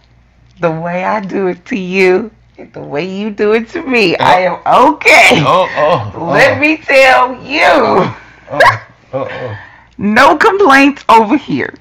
the 0.60 0.72
way 0.72 1.04
I 1.04 1.20
do 1.20 1.48
it 1.48 1.66
to 1.68 1.78
you, 1.78 2.32
the 2.74 2.82
way 2.82 3.06
you 3.06 3.30
do 3.30 3.54
it 3.54 3.70
to 3.70 3.82
me. 3.82 4.16
I 4.18 4.48
oh. 4.48 4.62
am 4.66 4.94
okay. 4.96 5.44
Oh, 5.46 5.70
oh, 6.16 6.26
Let 6.32 6.58
oh. 6.58 6.60
me 6.60 6.78
tell 6.78 7.44
you. 7.44 7.60
Oh, 7.62 8.22
oh, 8.52 8.88
oh, 9.14 9.28
oh. 9.30 9.58
No 9.98 10.38
complaints 10.38 11.04
over 11.10 11.38
here. 11.38 11.74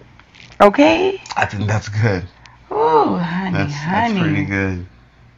Okay? 0.60 1.20
I 1.36 1.46
think 1.46 1.66
that's 1.66 1.88
good. 1.88 2.26
Ooh, 2.72 3.16
honey, 3.16 3.52
That's 3.52 3.74
honey. 3.74 4.14
that's 4.14 4.26
pretty 4.26 4.44
good. 4.44 4.86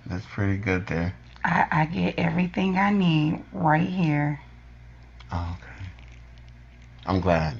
That's 0.07 0.25
pretty 0.27 0.57
good 0.57 0.87
there. 0.87 1.15
I, 1.45 1.67
I 1.71 1.85
get 1.87 2.19
everything 2.19 2.77
I 2.77 2.91
need 2.91 3.45
right 3.53 3.87
here. 3.87 4.41
Oh, 5.33 5.57
okay. 5.59 5.85
I'm 7.07 7.21
glad. 7.21 7.59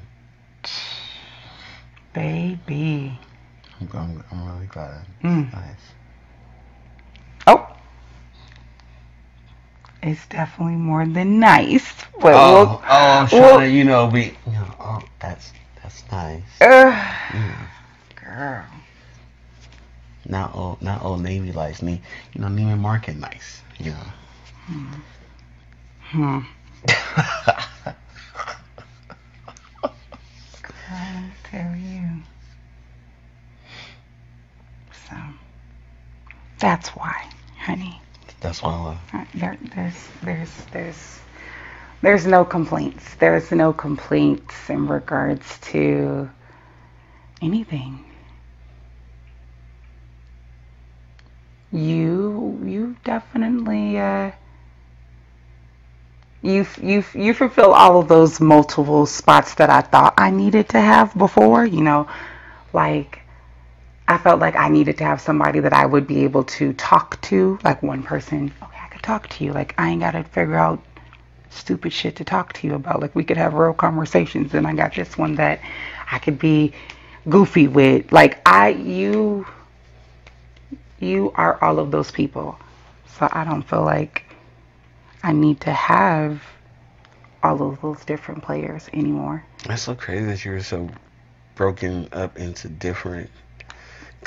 Baby. 2.13 3.19
I'm, 3.81 3.89
I'm, 3.95 4.25
I'm 4.31 4.53
really 4.55 4.67
glad. 4.67 5.05
Mm. 5.23 5.53
Nice. 5.53 5.93
Oh. 7.47 7.67
It's 10.03 10.27
definitely 10.29 10.75
more 10.77 11.07
than 11.07 11.39
nice. 11.41 11.93
But 12.21 12.35
Oh, 12.35 12.53
we'll, 12.55 12.69
oh, 12.71 12.81
I'm 12.85 13.29
trying 13.29 13.43
well- 13.43 13.59
to, 13.61 13.69
you 13.69 13.85
know, 13.85 14.07
be. 14.09 14.35
You 14.47 14.53
know, 14.53 14.75
oh, 14.81 15.01
that's 15.21 15.53
that's 15.83 16.03
nice. 16.11 16.43
uh, 16.61 16.67
Yeah. 17.35 17.67
girl. 18.15 18.65
Not 20.27 20.55
old, 20.55 20.83
not 20.83 21.03
old 21.03 21.23
Navy 21.23 21.53
lights. 21.53 21.81
me. 21.83 22.01
you 22.35 22.41
know, 22.41 22.49
Neiman 22.49 22.79
Marcus 22.81 23.17
nice. 23.17 23.63
You 23.79 23.93
know. 23.93 24.07
Hmm. 26.11 26.41
I 30.91 31.31
tell 31.51 31.75
you. 31.77 32.03
So 35.09 35.17
that's 36.59 36.91
why, 36.91 37.31
honey. 37.59 38.01
that's 38.41 38.63
why 38.63 38.73
I 38.73 38.85
love. 38.85 38.99
There, 39.35 39.59
there's, 39.75 40.09
there's, 40.23 40.51
there's, 40.73 41.19
there's 42.03 42.27
no 42.27 42.45
complaints. 42.45 43.15
There's 43.15 43.51
no 43.51 43.73
complaints 43.73 44.69
in 44.69 44.87
regards 44.87 45.59
to 45.73 46.29
anything. 47.41 48.05
You, 51.73 52.61
you 52.65 52.97
definitely, 53.05 53.99
uh, 53.99 54.33
you, 56.43 56.67
you, 56.81 57.05
you 57.15 57.35
fulfill 57.35 57.73
all 57.73 58.01
of 58.01 58.09
those 58.09 58.41
multiple 58.41 59.07
spots 59.07 59.55
that 59.55 59.71
I 59.71 59.83
thought 59.83 60.15
I 60.17 60.31
needed 60.31 60.71
to 60.71 60.81
have 60.81 61.17
before. 61.17 61.65
You 61.65 61.83
know, 61.83 62.09
like 62.73 63.21
I 64.09 64.17
felt 64.17 64.41
like 64.41 64.57
I 64.57 64.71
needed 64.71 64.97
to 64.99 65.05
have 65.05 65.21
somebody 65.21 65.61
that 65.61 65.75
I 65.75 65.85
would 65.85 66.07
be 66.07 66.25
able 66.25 66.43
to 66.45 66.73
talk 66.73 67.21
to, 67.23 67.59
like 67.63 67.83
one 67.83 68.03
person. 68.03 68.51
Okay, 68.63 68.79
I 68.83 68.89
could 68.89 69.03
talk 69.03 69.29
to 69.29 69.45
you. 69.45 69.53
Like 69.53 69.75
I 69.77 69.91
ain't 69.91 70.01
gotta 70.01 70.25
figure 70.25 70.57
out 70.57 70.83
stupid 71.51 71.93
shit 71.93 72.17
to 72.17 72.25
talk 72.25 72.55
to 72.55 72.67
you 72.67 72.75
about. 72.75 73.01
Like 73.01 73.15
we 73.15 73.23
could 73.23 73.37
have 73.37 73.53
real 73.53 73.75
conversations. 73.75 74.55
And 74.55 74.67
I 74.67 74.73
got 74.73 74.93
just 74.93 75.19
one 75.19 75.35
that 75.35 75.61
I 76.11 76.19
could 76.19 76.39
be 76.39 76.73
goofy 77.29 77.69
with. 77.69 78.11
Like 78.11 78.41
I, 78.49 78.71
you, 78.71 79.47
you 81.01 81.31
are 81.35 81.63
all 81.63 81.79
of 81.79 81.91
those 81.91 82.11
people. 82.11 82.59
So 83.19 83.29
I 83.31 83.45
don't 83.45 83.63
feel 83.63 83.85
like 83.85 84.25
I 85.23 85.33
need 85.33 85.61
to 85.63 85.73
have 85.73 86.43
all 87.43 87.63
of 87.63 87.83
those 87.83 88.03
different 88.07 88.43
players 88.43 88.89
anymore. 88.95 89.45
That's 89.67 89.83
so 89.83 89.95
crazy 89.95 90.25
that 90.25 90.45
you 90.47 90.53
were 90.53 90.63
so 90.63 90.89
broken 91.57 92.09
up 92.13 92.39
into 92.39 92.69
different 92.69 93.29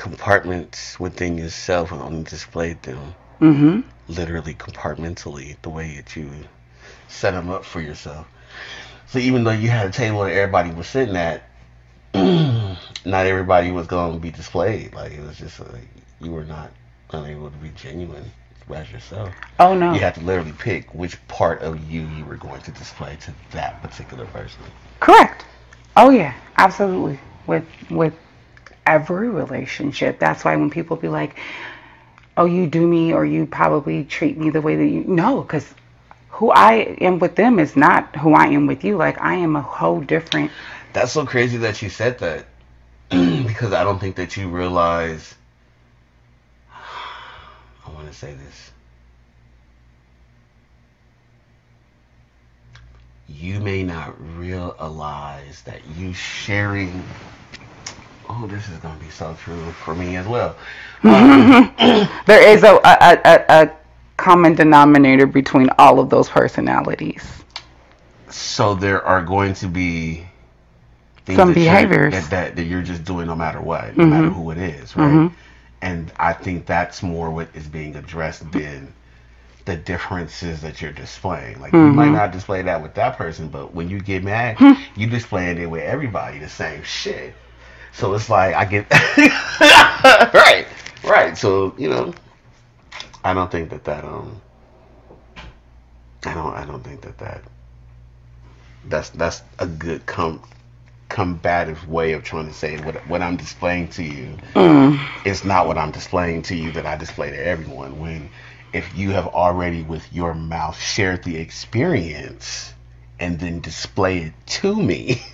compartments 0.02 1.00
within 1.00 1.38
yourself 1.38 1.92
and 1.92 2.02
only 2.02 2.24
displayed 2.24 2.82
them 2.82 3.14
Mm-hmm. 3.40 3.82
literally 4.08 4.54
compartmentally 4.54 5.56
the 5.64 5.70
way 5.70 5.96
that 5.96 6.16
you 6.16 6.30
set 7.08 7.32
them 7.32 7.50
up 7.50 7.66
for 7.66 7.82
yourself. 7.82 8.28
So 9.08 9.18
even 9.18 9.44
though 9.44 9.52
you 9.52 9.70
had 9.70 9.88
a 9.88 9.92
table 9.92 10.24
that 10.24 10.32
everybody 10.32 10.72
was 10.72 10.86
sitting 10.88 11.16
at, 11.16 11.44
not 12.14 13.26
everybody 13.26 13.72
was 13.72 13.88
going 13.88 14.14
to 14.14 14.20
be 14.20 14.30
displayed. 14.30 14.94
Like 14.94 15.14
it 15.14 15.22
was 15.22 15.38
just 15.40 15.60
like 15.60 15.88
you 16.20 16.32
were 16.32 16.46
not 16.46 16.72
unable 17.12 17.50
to 17.50 17.58
be 17.58 17.70
genuine 17.70 18.32
as 18.74 18.92
yourself. 18.92 19.34
Oh 19.60 19.76
no. 19.76 19.94
You 19.94 20.00
had 20.00 20.16
to 20.16 20.22
literally 20.22 20.54
pick 20.54 20.94
which 20.94 21.16
part 21.28 21.62
of 21.62 21.92
you 21.92 22.08
you 22.16 22.26
were 22.26 22.38
going 22.38 22.62
to 22.62 22.72
display 22.72 23.18
to 23.22 23.34
that 23.52 23.82
particular 23.82 24.26
person. 24.28 24.62
Correct. 25.00 25.46
Oh 25.98 26.10
yeah, 26.10 26.34
absolutely. 26.58 27.20
With 27.48 27.66
with 27.90 28.14
every 28.86 29.30
relationship, 29.30 30.20
that's 30.20 30.44
why 30.44 30.56
when 30.56 30.70
people 30.70 30.98
be 30.98 31.08
like, 31.08 31.36
"Oh, 32.38 32.46
you 32.46 32.68
do 32.68 32.86
me," 32.88 33.14
or 33.14 33.26
"You 33.26 33.46
probably 33.46 34.04
treat 34.04 34.38
me 34.38 34.50
the 34.50 34.62
way 34.62 34.76
that 34.76 34.86
you," 34.86 35.04
no, 35.08 35.42
because 35.42 35.74
who 36.30 36.52
I 36.52 36.96
am 37.02 37.20
with 37.20 37.36
them 37.36 37.60
is 37.60 37.76
not 37.76 38.16
who 38.16 38.34
I 38.34 38.48
am 38.48 38.68
with 38.68 38.84
you. 38.84 38.98
Like 38.98 39.22
I 39.22 39.36
am 39.36 39.56
a 39.56 39.62
whole 39.62 40.02
different. 40.02 40.52
That's 40.94 41.12
so 41.12 41.26
crazy 41.26 41.58
that 41.58 41.82
you 41.82 41.90
said 41.90 42.20
that 42.20 42.46
because 43.10 43.74
I 43.74 43.84
don't 43.84 44.00
think 44.00 44.16
that 44.18 44.38
you 44.38 44.50
realize. 44.50 45.36
I 46.74 47.92
want 47.94 48.08
to 48.08 48.14
say 48.14 48.34
this. 48.34 48.72
you 53.42 53.60
may 53.60 53.84
not 53.84 54.14
realize 54.38 55.62
that 55.64 55.82
you 55.98 56.14
sharing. 56.14 57.04
Oh, 58.34 58.48
this 58.48 58.70
is 58.70 58.78
gonna 58.78 58.98
be 59.00 59.10
so 59.10 59.36
true 59.44 59.72
for 59.84 59.94
me 59.94 60.16
as 60.16 60.26
well. 60.26 60.56
Um, 61.04 61.74
There 62.26 62.42
is 62.48 62.64
a, 62.64 62.76
a, 62.86 63.20
a, 63.26 63.46
a 63.50 63.72
common 64.18 64.56
denominator 64.56 65.26
between 65.28 65.70
all 65.78 66.00
of 66.00 66.10
those 66.10 66.30
personalities. 66.30 67.44
so 68.30 68.74
there 68.76 69.04
are 69.04 69.22
going 69.22 69.54
to 69.56 69.68
be 69.68 70.26
things 71.26 71.38
Some 71.38 71.54
that 71.54 71.60
you're- 71.60 71.70
behaviors. 71.72 72.14
that, 72.14 72.30
that, 72.30 72.56
that 72.56 72.64
you're 72.64 72.82
just 72.84 73.04
doing 73.04 73.28
no 73.28 73.36
matter 73.36 73.60
what, 73.62 73.98
no 73.98 74.06
matter 74.06 74.30
who 74.30 74.52
it 74.52 74.58
is, 74.58 74.96
right? 74.96 75.12
Mhm. 75.12 75.34
And 75.82 76.12
I 76.18 76.32
think 76.34 76.66
that's 76.66 77.04
more 77.04 77.30
what 77.32 77.50
is 77.54 77.68
being 77.68 77.96
addressed 77.96 78.50
than 78.52 78.94
the 79.66 79.76
differences 79.76 80.62
that 80.62 80.82
you're 80.82 80.92
displaying. 80.94 81.60
Like 81.60 81.74
you 81.74 81.80
might 81.80 82.10
Mhm. 82.10 82.14
not 82.14 82.32
display 82.32 82.62
that 82.62 82.82
with 82.82 82.94
that 82.96 83.18
person, 83.18 83.50
but 83.50 83.74
when 83.74 83.90
you 83.90 84.00
get 84.00 84.24
mad, 84.24 84.58
you 84.96 85.08
displaying 85.08 85.58
it 85.58 85.66
with 85.70 85.82
everybody 85.84 86.38
the 86.40 86.50
same 86.50 86.84
shit. 86.84 87.34
So 87.94 88.14
it's 88.14 88.30
like 88.30 88.56
I 88.56 88.66
get 88.66 88.88
right, 90.34 90.68
right. 91.04 91.38
So 91.38 91.74
you 91.78 91.90
know, 91.90 92.14
I 93.24 93.34
don't 93.34 93.52
think 93.52 93.70
that 93.72 93.84
that 93.86 94.04
um, 94.06 94.42
I 96.26 96.34
don't 96.34 96.54
I 96.54 96.66
don't 96.66 96.84
think 96.84 97.02
that 97.02 97.18
that 97.20 97.44
that's 98.86 99.10
that's 99.12 99.42
a 99.60 99.68
good 99.68 100.06
com 100.06 100.42
combative 101.10 101.88
way 101.90 102.14
of 102.14 102.24
trying 102.24 102.48
to 102.48 102.54
say 102.54 102.78
what 102.80 103.06
what 103.08 103.22
I'm 103.22 103.38
displaying 103.38 103.90
to 103.90 104.04
you 104.04 104.38
Mm. 104.56 105.00
it's 105.26 105.44
not 105.46 105.68
what 105.68 105.78
I'm 105.78 105.92
displaying 105.92 106.42
to 106.44 106.56
you 106.56 106.72
that 106.74 106.86
I 106.86 106.96
display 106.98 107.30
to 107.32 107.38
everyone. 107.46 108.00
When 108.00 108.30
if 108.74 108.96
you 108.96 109.12
have 109.12 109.28
already 109.28 109.84
with 109.84 110.12
your 110.14 110.34
mouth 110.34 110.80
shared 110.80 111.24
the 111.24 111.38
experience 111.38 112.74
and 113.20 113.40
then 113.40 113.60
display 113.62 114.20
it 114.20 114.34
to 114.48 114.76
me, 114.76 115.22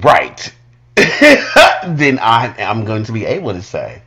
right? 0.00 0.52
then 0.96 2.18
I 2.20 2.54
I'm 2.58 2.84
going 2.84 3.04
to 3.04 3.12
be 3.12 3.24
able 3.26 3.52
to 3.52 3.62
say 3.62 4.02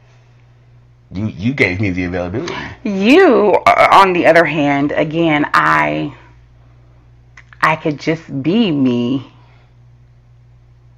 you 1.11 1.27
you 1.27 1.53
gave 1.53 1.79
me 1.81 1.89
the 1.91 2.05
availability. 2.05 2.53
You, 2.83 3.53
uh, 3.65 3.87
on 3.91 4.13
the 4.13 4.25
other 4.25 4.45
hand, 4.45 4.91
again, 4.91 5.49
I 5.53 6.13
I 7.61 7.75
could 7.75 7.99
just 7.99 8.43
be 8.43 8.71
me. 8.71 9.31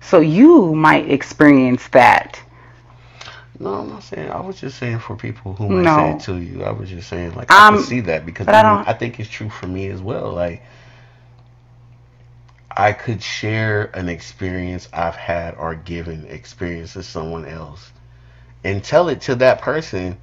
So 0.01 0.19
you 0.19 0.73
might 0.73 1.09
experience 1.11 1.87
that. 1.89 2.39
No, 3.59 3.73
I'm 3.73 3.89
not 3.89 4.03
saying. 4.03 4.29
I 4.29 4.39
was 4.39 4.59
just 4.59 4.77
saying 4.77 4.99
for 4.99 5.15
people 5.15 5.53
who 5.53 5.67
might 5.69 5.95
say 5.95 6.11
it 6.11 6.19
to 6.21 6.37
you. 6.37 6.63
I 6.63 6.71
was 6.71 6.89
just 6.89 7.09
saying 7.09 7.33
like 7.35 7.51
I 7.51 7.67
Um, 7.67 7.75
can 7.75 7.83
see 7.83 7.99
that 8.01 8.25
because 8.25 8.47
I 8.47 8.61
don't- 8.61 8.87
I 8.87 8.93
think 8.93 9.19
it's 9.19 9.29
true 9.29 9.49
for 9.49 9.67
me 9.67 9.87
as 9.87 10.01
well. 10.01 10.31
Like 10.31 10.63
I 12.77 12.93
could 12.93 13.23
share 13.23 13.85
an 13.95 14.07
experience 14.07 14.87
I've 14.93 15.15
had 15.15 15.55
or 15.55 15.73
given 15.73 16.27
experience 16.27 16.93
to 16.93 17.01
someone 17.01 17.45
else 17.45 17.91
and 18.63 18.83
tell 18.83 19.09
it 19.09 19.21
to 19.21 19.35
that 19.35 19.61
person 19.61 20.15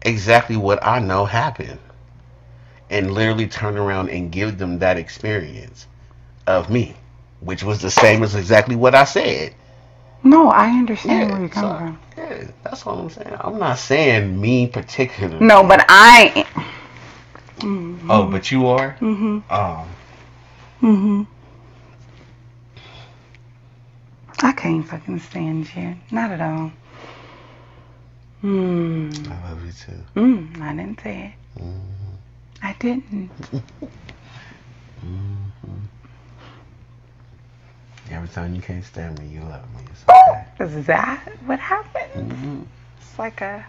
exactly 0.00 0.56
what 0.56 0.82
I 0.82 0.98
know 0.98 1.26
happened 1.26 1.78
and 2.88 3.12
literally 3.12 3.46
turn 3.46 3.76
around 3.76 4.08
and 4.08 4.32
give 4.32 4.56
them 4.56 4.78
that 4.78 4.96
experience 4.96 5.86
of 6.46 6.70
me, 6.70 6.96
which 7.40 7.62
was 7.62 7.82
the 7.82 7.90
same 7.90 8.22
as 8.22 8.34
exactly 8.34 8.76
what 8.76 8.94
I 8.94 9.04
said. 9.04 9.54
No, 10.22 10.48
I 10.48 10.70
understand 10.70 11.30
where 11.30 11.40
you're 11.40 11.48
coming 11.50 11.70
so, 11.70 11.76
from. 11.76 11.98
yeah, 12.16 12.50
that's 12.62 12.86
what 12.86 12.96
I'm 12.96 13.10
saying. 13.10 13.36
I'm 13.38 13.58
not 13.58 13.78
saying 13.78 14.40
me 14.40 14.68
particularly. 14.68 15.44
No, 15.44 15.62
but 15.62 15.84
I. 15.90 16.46
Mm-hmm. 17.58 18.10
Oh, 18.10 18.26
but 18.30 18.50
you 18.50 18.68
are. 18.68 18.96
Mm-hmm. 19.00 19.52
Um, 19.52 19.88
Mhm. 20.82 21.26
I 24.40 24.52
can't 24.52 24.86
fucking 24.86 25.20
stand 25.20 25.74
you. 25.74 25.96
Not 26.10 26.30
at 26.30 26.40
all. 26.40 26.72
Hmm. 28.40 29.10
I 29.30 29.50
love 29.50 29.64
you 29.64 29.72
too. 29.72 30.04
Mm, 30.16 30.60
I 30.60 30.74
didn't 30.74 31.00
say 31.00 31.34
it. 31.56 31.60
Mhm. 31.62 31.82
I 32.62 32.76
didn't. 32.78 33.30
Mhm. 35.04 35.80
Every 38.10 38.28
time 38.28 38.54
you 38.54 38.62
can't 38.62 38.84
stand 38.84 39.18
me, 39.18 39.26
you 39.28 39.40
love 39.40 39.64
me. 39.74 39.82
It's 39.90 40.04
okay. 40.08 40.78
Is 40.78 40.86
that 40.86 41.26
what 41.46 41.58
happened? 41.58 42.30
Mhm. 42.32 42.66
It's 42.98 43.18
like 43.18 43.40
a 43.40 43.64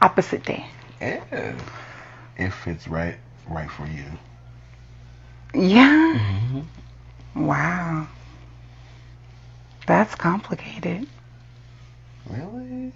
opposite 0.00 0.44
day. 0.44 0.66
Yeah. 1.00 1.54
If 2.36 2.66
it's 2.66 2.86
right, 2.88 3.16
right 3.48 3.70
for 3.70 3.86
you. 3.86 4.04
Yeah. 5.54 6.18
Mm-hmm. 6.18 7.46
Wow. 7.46 8.08
That's 9.86 10.14
complicated. 10.14 11.06
Really? 12.28 12.92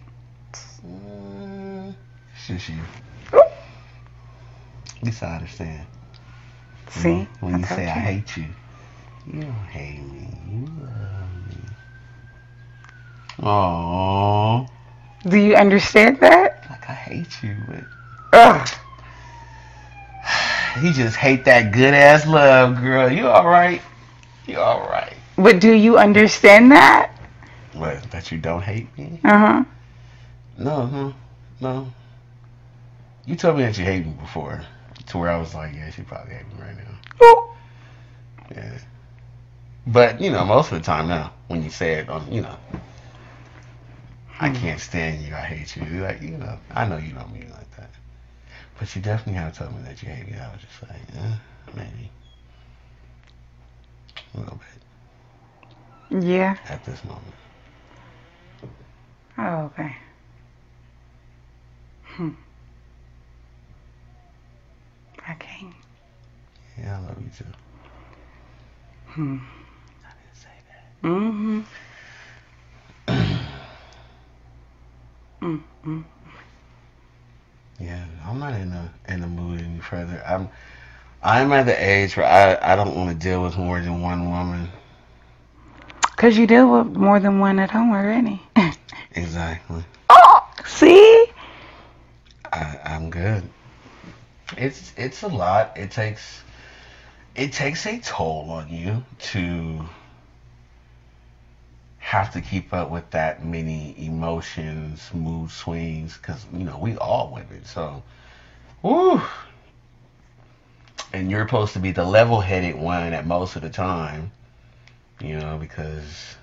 Mm, 0.86 1.94
shush 2.36 2.70
you. 2.70 2.78
At 3.32 5.02
least 5.02 5.22
I 5.22 5.36
understand. 5.36 5.86
See? 6.88 7.28
When 7.40 7.54
I 7.54 7.58
you 7.58 7.64
told 7.64 7.78
say 7.78 7.86
I 7.86 7.90
hate 7.90 8.36
you, 8.36 8.46
you 9.32 9.42
don't 9.42 9.52
hate 9.52 10.00
me. 10.00 10.28
You 10.50 10.66
love 10.82 11.46
me. 11.48 11.56
Aww. 13.40 14.68
Do 15.28 15.36
you 15.36 15.54
understand 15.54 16.20
that? 16.20 16.64
Like 16.70 16.88
I 16.88 16.94
hate 16.94 17.42
you, 17.42 17.56
but 17.68 17.84
Ugh. 18.32 18.68
he 20.80 20.92
just 20.92 21.16
hate 21.16 21.44
that 21.44 21.72
good 21.72 21.92
ass 21.92 22.26
love, 22.26 22.80
girl. 22.80 23.12
You 23.12 23.26
alright? 23.26 23.82
You 24.46 24.56
alright. 24.56 25.17
But 25.38 25.60
do 25.60 25.72
you 25.72 25.98
understand 25.98 26.72
that? 26.72 27.12
What? 27.72 28.10
That 28.10 28.32
you 28.32 28.38
don't 28.38 28.62
hate 28.62 28.96
me? 28.98 29.20
Uh 29.22 29.38
huh. 29.38 29.64
No, 30.58 30.86
no, 30.86 31.14
no. 31.60 31.92
You 33.24 33.36
told 33.36 33.56
me 33.56 33.62
that 33.62 33.78
you 33.78 33.84
hate 33.84 34.04
me 34.04 34.12
before, 34.14 34.60
to 35.06 35.18
where 35.18 35.30
I 35.30 35.38
was 35.38 35.54
like, 35.54 35.74
yeah, 35.74 35.90
she 35.90 36.02
probably 36.02 36.34
hate 36.34 36.46
me 36.48 36.60
right 36.60 36.76
now. 36.76 37.54
Yeah. 38.50 38.78
But 39.86 40.20
you 40.20 40.30
know, 40.30 40.44
most 40.44 40.72
of 40.72 40.78
the 40.78 40.84
time 40.84 41.06
now, 41.06 41.32
when 41.46 41.62
you 41.62 41.70
say 41.70 41.94
it 41.94 42.08
on, 42.08 42.30
you 42.32 42.40
know, 42.40 42.56
I 44.40 44.50
can't 44.50 44.80
stand 44.80 45.22
you. 45.22 45.34
I 45.34 45.42
hate 45.42 45.76
you. 45.76 45.84
Like 46.02 46.20
you 46.20 46.36
know, 46.36 46.58
I 46.72 46.84
know 46.84 46.96
you 46.96 47.12
don't 47.12 47.32
mean 47.32 47.50
like 47.50 47.70
that. 47.76 47.90
But 48.78 48.94
you 48.96 49.02
definitely 49.02 49.34
have 49.34 49.56
told 49.56 49.72
me 49.76 49.82
that 49.84 50.02
you 50.02 50.08
hate 50.08 50.26
me. 50.28 50.36
I 50.36 50.50
was 50.50 50.62
just 50.62 50.82
like, 50.82 51.00
eh, 51.16 51.34
maybe 51.76 52.10
a 54.34 54.40
little 54.40 54.56
bit 54.56 54.77
Yeah. 56.10 56.56
at 56.68 56.84
this 56.84 57.04
moment. 57.04 57.34
Oh, 59.36 59.70
okay. 59.72 59.96
Hmm. 62.04 62.30
I 65.26 65.34
can't. 65.34 65.74
Yeah, 66.78 66.98
I 66.98 67.00
love 67.06 67.20
you 67.20 67.30
too. 67.36 67.44
Hmm. 69.06 69.36
I 70.04 70.12
didn't 70.22 70.36
say 70.36 70.48
that. 70.68 71.08
Mm-hmm. 71.08 71.60
Mm-hmm. 75.40 76.00
Yeah, 77.80 78.04
I'm 78.26 78.40
not 78.40 78.54
in 78.54 78.70
the 78.70 78.88
in 79.08 79.20
the 79.20 79.26
mood 79.28 79.60
any 79.60 79.78
further. 79.78 80.20
I'm 80.26 80.48
I'm 81.22 81.52
at 81.52 81.66
the 81.66 81.76
age 81.80 82.16
where 82.16 82.26
I 82.26 82.72
I 82.72 82.76
don't 82.76 82.96
want 82.96 83.10
to 83.10 83.14
deal 83.14 83.42
with 83.42 83.56
more 83.56 83.80
than 83.80 84.02
one 84.02 84.28
woman. 84.30 84.68
Cause 86.18 86.36
you 86.36 86.48
deal 86.48 86.68
with 86.72 86.96
more 86.96 87.20
than 87.20 87.38
one 87.38 87.60
at 87.60 87.70
home 87.70 87.92
already. 87.92 88.42
Exactly. 89.12 89.82
oh, 90.10 90.50
see? 90.66 91.26
I 92.52 92.78
I'm 92.84 93.10
good. 93.10 93.42
It's 94.56 94.92
it's 94.96 95.22
a 95.22 95.28
lot. 95.28 95.76
It 95.76 95.90
takes 95.90 96.42
it 97.34 97.52
takes 97.52 97.86
a 97.86 97.98
toll 98.00 98.50
on 98.50 98.68
you 98.68 99.04
to 99.32 99.84
have 101.98 102.32
to 102.32 102.40
keep 102.40 102.72
up 102.72 102.90
with 102.90 103.08
that 103.10 103.44
many 103.44 103.94
emotions, 103.98 105.10
mood 105.14 105.50
swings, 105.50 106.16
because 106.16 106.44
you 106.52 106.64
know 106.64 106.78
we 106.78 106.96
all 106.96 107.32
women. 107.32 107.64
So, 107.64 108.02
woo. 108.82 109.20
And 111.12 111.30
you're 111.30 111.46
supposed 111.46 111.72
to 111.74 111.78
be 111.78 111.92
the 111.92 112.04
level-headed 112.04 112.76
one 112.76 113.12
at 113.12 113.26
most 113.26 113.56
of 113.56 113.62
the 113.62 113.70
time, 113.70 114.30
you 115.20 115.38
know, 115.38 115.58
because 115.58 116.36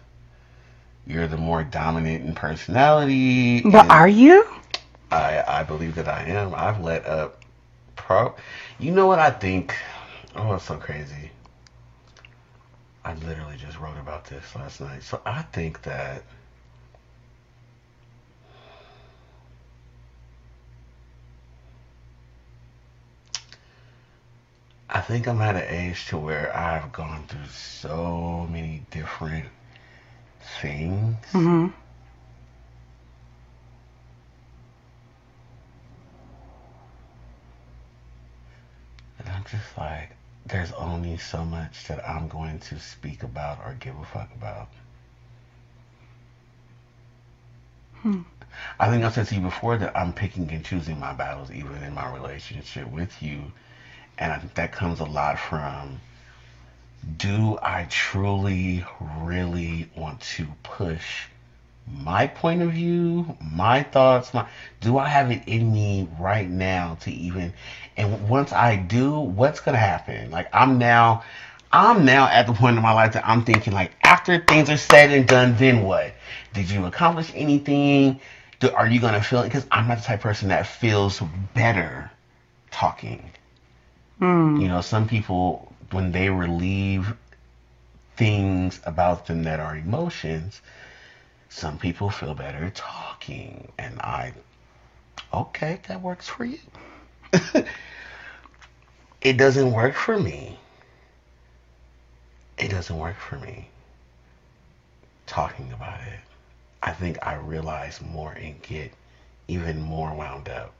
you're 1.07 1.27
the 1.27 1.37
more 1.37 1.63
dominant 1.63 2.25
in 2.25 2.35
personality. 2.35 3.61
But 3.61 3.89
are 3.89 4.07
you? 4.07 4.45
I 5.11 5.43
I 5.47 5.63
believe 5.63 5.95
that 5.95 6.07
I 6.07 6.23
am. 6.25 6.53
I've 6.55 6.81
let 6.81 7.05
up. 7.05 7.43
Pro. 7.95 8.35
You 8.79 8.91
know 8.91 9.07
what 9.07 9.19
I 9.19 9.31
think? 9.31 9.75
Oh, 10.35 10.53
it's 10.55 10.65
so 10.65 10.77
crazy. 10.77 11.31
I 13.03 13.13
literally 13.15 13.57
just 13.57 13.79
wrote 13.79 13.97
about 13.97 14.25
this 14.25 14.55
last 14.55 14.81
night. 14.81 15.03
So 15.03 15.21
I 15.25 15.43
think 15.43 15.81
that 15.83 16.23
I 24.95 25.01
think 25.01 25.27
I'm 25.27 25.41
at 25.43 25.57
an 25.57 25.65
age 25.69 26.07
to 26.07 26.17
where 26.17 26.55
I've 26.57 26.91
gone 26.91 27.27
through 27.27 27.49
so 27.49 28.47
many 28.51 28.83
different 28.91 29.49
things. 30.61 31.17
hmm 31.31 31.67
And 39.19 39.29
I'm 39.29 39.43
just 39.45 39.77
like, 39.77 40.11
there's 40.45 40.71
only 40.73 41.17
so 41.17 41.45
much 41.45 41.87
that 41.87 42.07
I'm 42.09 42.29
going 42.29 42.59
to 42.61 42.79
speak 42.79 43.23
about 43.23 43.59
or 43.65 43.73
give 43.75 43.97
a 43.99 44.05
fuck 44.05 44.31
about. 44.35 44.69
Hmm. 48.01 48.21
I 48.79 48.89
think 48.89 49.03
I 49.03 49.11
said 49.11 49.27
to 49.27 49.35
you 49.35 49.41
before 49.41 49.77
that 49.77 49.97
I'm 49.97 50.13
picking 50.13 50.51
and 50.51 50.65
choosing 50.65 50.99
my 50.99 51.13
battles, 51.13 51.51
even 51.51 51.83
in 51.83 51.93
my 51.95 52.11
relationship 52.13 52.87
with 52.89 53.21
you. 53.21 53.51
And 54.17 54.31
I 54.31 54.37
think 54.39 54.53
that 54.55 54.71
comes 54.71 54.99
a 54.99 55.05
lot 55.05 55.37
from 55.39 55.99
do 57.17 57.57
I 57.61 57.85
truly, 57.89 58.83
really 59.19 59.89
want 59.95 60.21
to 60.21 60.47
push 60.63 61.27
my 61.87 62.25
point 62.25 62.61
of 62.61 62.71
view, 62.71 63.37
my 63.39 63.83
thoughts, 63.83 64.33
my 64.33 64.47
do 64.81 64.97
I 64.97 65.07
have 65.07 65.31
it 65.31 65.43
in 65.45 65.71
me 65.71 66.07
right 66.19 66.49
now 66.49 66.97
to 67.01 67.11
even 67.11 67.53
and 67.97 68.27
once 68.27 68.51
I 68.51 68.75
do, 68.75 69.19
what's 69.19 69.59
gonna 69.59 69.77
happen? 69.77 70.31
Like 70.31 70.49
I'm 70.53 70.77
now 70.79 71.23
I'm 71.71 72.05
now 72.05 72.27
at 72.27 72.47
the 72.47 72.53
point 72.53 72.77
in 72.77 72.83
my 72.83 72.93
life 72.93 73.13
that 73.13 73.27
I'm 73.27 73.43
thinking 73.43 73.73
like 73.73 73.91
after 74.03 74.39
things 74.39 74.69
are 74.69 74.77
said 74.77 75.11
and 75.11 75.27
done, 75.27 75.55
then 75.57 75.83
what? 75.83 76.13
Did 76.53 76.69
you 76.69 76.85
accomplish 76.85 77.31
anything? 77.35 78.19
Do, 78.59 78.71
are 78.71 78.87
you 78.87 78.99
gonna 78.99 79.21
feel 79.21 79.41
it? 79.41 79.45
Because 79.45 79.67
I'm 79.71 79.87
not 79.87 79.97
the 79.97 80.03
type 80.03 80.19
of 80.19 80.23
person 80.23 80.49
that 80.49 80.65
feels 80.65 81.21
better 81.53 82.09
talking. 82.71 83.29
Mm. 84.21 84.61
You 84.61 84.67
know, 84.67 84.81
some 84.81 85.07
people 85.07 85.71
when 85.91 86.11
they 86.11 86.29
relieve 86.29 87.13
things 88.15 88.79
about 88.85 89.27
them 89.27 89.43
that 89.43 89.59
are 89.59 89.75
emotions, 89.75 90.61
some 91.49 91.77
people 91.77 92.09
feel 92.09 92.33
better 92.33 92.71
talking, 92.73 93.71
and 93.77 93.99
I, 94.01 94.33
okay, 95.33 95.79
that 95.87 96.01
works 96.01 96.27
for 96.27 96.45
you. 96.45 96.59
it 99.21 99.37
doesn't 99.37 99.71
work 99.71 99.95
for 99.95 100.17
me. 100.17 100.59
It 102.57 102.69
doesn't 102.69 102.97
work 102.97 103.17
for 103.17 103.37
me. 103.37 103.69
Talking 105.27 105.71
about 105.73 105.99
it, 106.01 106.19
I 106.81 106.91
think 106.91 107.17
I 107.25 107.35
realize 107.35 107.99
more 108.01 108.31
and 108.31 108.61
get 108.61 108.91
even 109.47 109.81
more 109.81 110.13
wound 110.13 110.47
up 110.49 110.73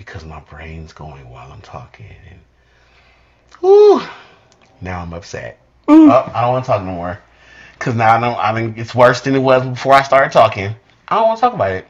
because 0.00 0.24
my 0.24 0.40
brain's 0.40 0.94
going 0.94 1.28
while 1.28 1.52
I'm 1.52 1.60
talking, 1.60 2.06
and 2.30 2.40
whew, 3.60 4.00
now 4.80 5.02
I'm 5.02 5.12
upset. 5.12 5.60
Mm. 5.86 6.10
Oh, 6.10 6.32
I 6.34 6.40
don't 6.40 6.52
want 6.54 6.64
to 6.64 6.70
talk 6.70 6.82
no 6.82 6.92
more. 6.92 7.20
Cause 7.78 7.94
now 7.94 8.16
I 8.16 8.18
know 8.18 8.34
I 8.34 8.58
mean 8.58 8.74
it's 8.78 8.94
worse 8.94 9.20
than 9.20 9.34
it 9.34 9.40
was 9.40 9.62
before 9.62 9.92
I 9.92 10.02
started 10.02 10.32
talking. 10.32 10.74
I 11.06 11.16
don't 11.16 11.26
want 11.26 11.36
to 11.36 11.40
talk 11.42 11.52
about 11.52 11.72
it. 11.72 11.86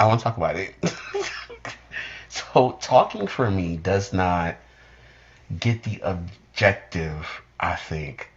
I 0.00 0.06
want 0.06 0.20
to 0.20 0.24
talk 0.24 0.38
about 0.38 0.56
it. 0.56 0.74
so 2.30 2.78
talking 2.80 3.26
for 3.26 3.50
me 3.50 3.76
does 3.76 4.14
not 4.14 4.56
get 5.60 5.82
the 5.82 6.00
objective, 6.02 7.26
I 7.60 7.76
think, 7.76 8.30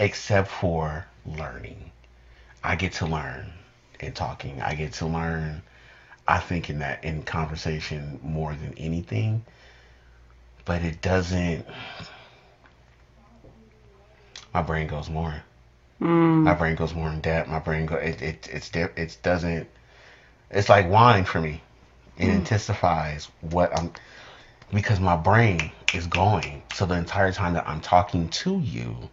except 0.00 0.48
for 0.48 1.06
learning. 1.26 1.92
I 2.64 2.74
get 2.74 2.94
to 2.94 3.06
learn 3.06 3.52
in 4.00 4.12
talking. 4.14 4.60
I 4.60 4.74
get 4.74 4.94
to 4.94 5.06
learn. 5.06 5.62
I 6.26 6.38
think 6.38 6.70
in 6.70 6.78
that 6.78 7.02
in 7.04 7.22
conversation 7.22 8.18
more 8.22 8.54
than 8.54 8.74
anything, 8.76 9.42
but 10.64 10.82
it 10.82 11.00
doesn't 11.02 11.66
my 14.52 14.62
brain 14.62 14.86
goes 14.86 15.08
more. 15.10 15.42
Mm. 16.00 16.44
My 16.44 16.54
brain 16.54 16.74
goes 16.76 16.94
more 16.94 17.10
in 17.10 17.20
depth. 17.20 17.48
My 17.48 17.58
brain 17.58 17.86
go 17.86 17.96
it 17.96 18.20
it 18.22 18.48
it's 18.50 18.70
it 18.74 19.16
doesn't. 19.22 19.68
It's 20.50 20.68
like 20.68 20.86
wine 20.88 21.24
for 21.24 21.40
me. 21.40 21.62
It 22.16 22.28
Mm. 22.28 22.30
intensifies 22.30 23.28
what 23.40 23.74
I'm 23.76 23.90
because 24.72 25.00
my 25.00 25.16
brain 25.16 25.70
is 25.92 26.06
going. 26.06 26.62
So 26.70 26.86
the 26.86 26.94
entire 26.94 27.32
time 27.32 27.54
that 27.54 27.66
I'm 27.68 27.80
talking 27.80 28.28
to 28.28 28.60
you, 28.60 29.10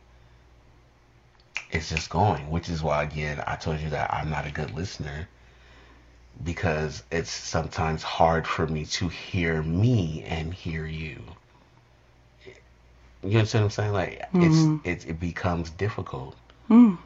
it's 1.72 1.90
just 1.90 2.10
going. 2.10 2.50
Which 2.50 2.70
is 2.70 2.84
why 2.84 3.04
again 3.04 3.42
I 3.48 3.56
told 3.56 3.80
you 3.80 3.90
that 3.90 4.14
I'm 4.14 4.30
not 4.30 4.46
a 4.46 4.52
good 4.52 4.72
listener 4.76 5.28
because 6.44 7.04
it's 7.12 7.32
sometimes 7.32 8.04
hard 8.04 8.48
for 8.48 8.66
me 8.68 8.86
to 8.86 9.08
hear 9.10 9.62
me 9.62 10.24
and 10.28 10.54
hear 10.54 10.86
you. 10.86 11.22
You 13.24 13.40
understand 13.40 13.66
what 13.66 13.66
I'm 13.66 13.72
saying? 13.72 13.94
Like 13.94 14.30
Mhm. 14.34 14.80
it's 14.86 15.06
it, 15.06 15.10
it 15.12 15.20
becomes 15.20 15.70
difficult 15.72 16.36
Mm. 16.70 16.98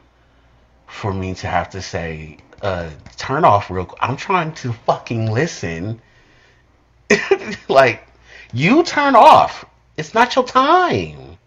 for 0.86 1.12
me 1.12 1.34
to 1.34 1.46
have 1.48 1.70
to 1.70 1.82
say, 1.82 2.38
uh, 2.62 2.90
turn 3.16 3.44
off 3.44 3.70
real 3.70 3.86
quick. 3.86 3.98
I'm 4.02 4.16
trying 4.16 4.52
to 4.54 4.72
fucking 4.72 5.32
listen. 5.32 6.00
like, 7.68 8.06
you 8.52 8.82
turn 8.84 9.16
off. 9.16 9.64
It's 9.96 10.14
not 10.14 10.34
your 10.36 10.44
time. 10.44 11.38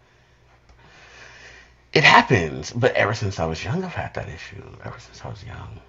It 1.92 2.04
happens, 2.04 2.70
but 2.72 2.94
ever 2.94 3.14
since 3.14 3.38
I 3.40 3.46
was 3.46 3.62
young, 3.64 3.82
I've 3.84 3.94
had 3.94 4.14
that 4.14 4.28
issue. 4.28 4.62
Ever 4.84 4.98
since 4.98 5.24
I 5.24 5.28
was 5.28 5.42
young, 5.44 5.80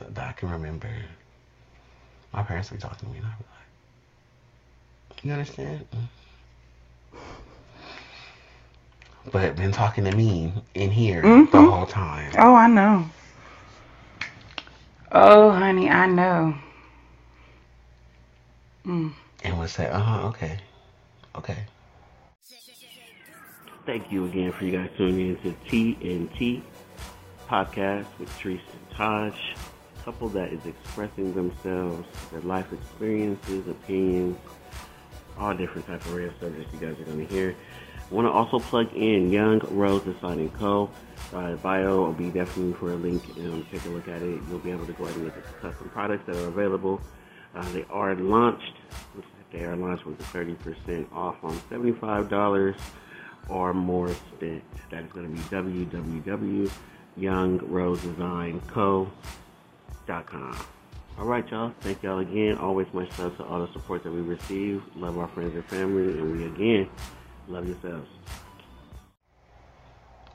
that 0.00 0.28
I 0.28 0.32
can 0.32 0.50
remember, 0.50 0.90
my 2.32 2.42
parents 2.42 2.70
would 2.70 2.78
be 2.78 2.82
talking 2.82 3.08
to 3.08 3.12
me, 3.14 3.18
and 3.18 3.26
I'd 3.26 3.38
be 3.38 3.44
like, 5.10 5.24
"You 5.24 5.32
understand?" 5.32 5.86
But 9.32 9.56
been 9.56 9.72
talking 9.72 10.04
to 10.04 10.14
me 10.14 10.52
in 10.74 10.90
here 10.90 11.22
the 11.22 11.28
Mhm. 11.28 11.70
whole 11.70 11.86
time. 11.86 12.32
Oh, 12.38 12.54
I 12.54 12.66
know. 12.66 13.08
Oh, 15.12 15.50
honey, 15.50 15.88
I 15.88 16.06
know. 16.06 16.54
Mm. 18.86 19.12
And 19.42 19.58
would 19.58 19.70
say, 19.70 19.88
uh 19.88 19.98
huh, 19.98 20.26
okay, 20.28 20.58
okay. 21.36 21.64
Thank 23.86 24.10
you 24.10 24.24
again 24.24 24.50
for 24.52 24.64
you 24.64 24.72
guys 24.72 24.90
tuning 24.96 25.28
in 25.30 25.36
to 25.42 25.52
TNT 25.68 26.62
podcast 27.48 28.06
with 28.18 28.36
Trice 28.38 28.60
and 28.72 28.90
Taj, 28.96 29.34
a 29.34 29.73
couple 30.04 30.28
that 30.28 30.52
is 30.52 30.66
expressing 30.66 31.32
themselves, 31.34 32.06
their 32.30 32.42
life 32.42 32.72
experiences, 32.72 33.66
opinions, 33.66 34.36
all 35.38 35.54
different 35.54 35.86
type 35.86 36.00
of 36.04 36.14
random 36.14 36.34
subjects 36.40 36.72
you 36.72 36.78
guys 36.78 37.00
are 37.00 37.04
going 37.04 37.26
to 37.26 37.34
hear. 37.34 37.56
I 38.10 38.14
want 38.14 38.26
to 38.26 38.32
also 38.32 38.58
plug 38.58 38.92
in 38.94 39.30
Young 39.30 39.60
Rose 39.70 40.02
Design 40.02 40.38
and 40.38 40.52
Co. 40.54 40.90
Uh, 41.32 41.54
bio 41.56 41.96
will 41.96 42.12
be 42.12 42.28
definitely 42.30 42.74
for 42.74 42.92
a 42.92 42.96
link 42.96 43.22
and 43.36 43.68
take 43.70 43.84
a 43.86 43.88
look 43.88 44.08
at 44.08 44.20
it. 44.22 44.40
You'll 44.48 44.58
be 44.58 44.70
able 44.70 44.86
to 44.86 44.92
go 44.92 45.04
ahead 45.04 45.16
and 45.16 45.24
look 45.24 45.36
at 45.36 45.44
the 45.46 45.52
custom 45.52 45.88
products 45.88 46.26
that 46.26 46.36
are 46.36 46.48
available. 46.48 47.00
Uh, 47.54 47.72
they 47.72 47.84
are 47.88 48.14
launched. 48.14 48.74
They 49.52 49.64
are 49.64 49.76
launched 49.76 50.04
with 50.04 50.20
a 50.20 50.24
30% 50.24 51.12
off 51.12 51.36
on 51.42 51.56
$75 51.70 52.76
or 53.48 53.72
more 53.72 54.10
spent. 54.36 54.62
That 54.90 55.04
is 55.04 55.12
going 55.12 55.28
to 55.28 55.32
be 55.32 55.48
All 61.18 61.26
right, 61.26 61.48
y'all. 61.50 61.72
Thank 61.80 62.02
y'all 62.02 62.18
again. 62.18 62.58
Always 62.58 62.86
much 62.92 63.16
love 63.18 63.36
to 63.36 63.44
all 63.44 63.64
the 63.64 63.72
support 63.72 64.02
that 64.02 64.12
we 64.12 64.20
receive. 64.20 64.82
Love 64.96 65.16
our 65.18 65.28
friends 65.28 65.54
and 65.54 65.64
family, 65.66 66.18
and 66.18 66.32
we 66.36 66.44
again 66.46 66.88
love 67.48 67.66
yourselves. 67.68 68.08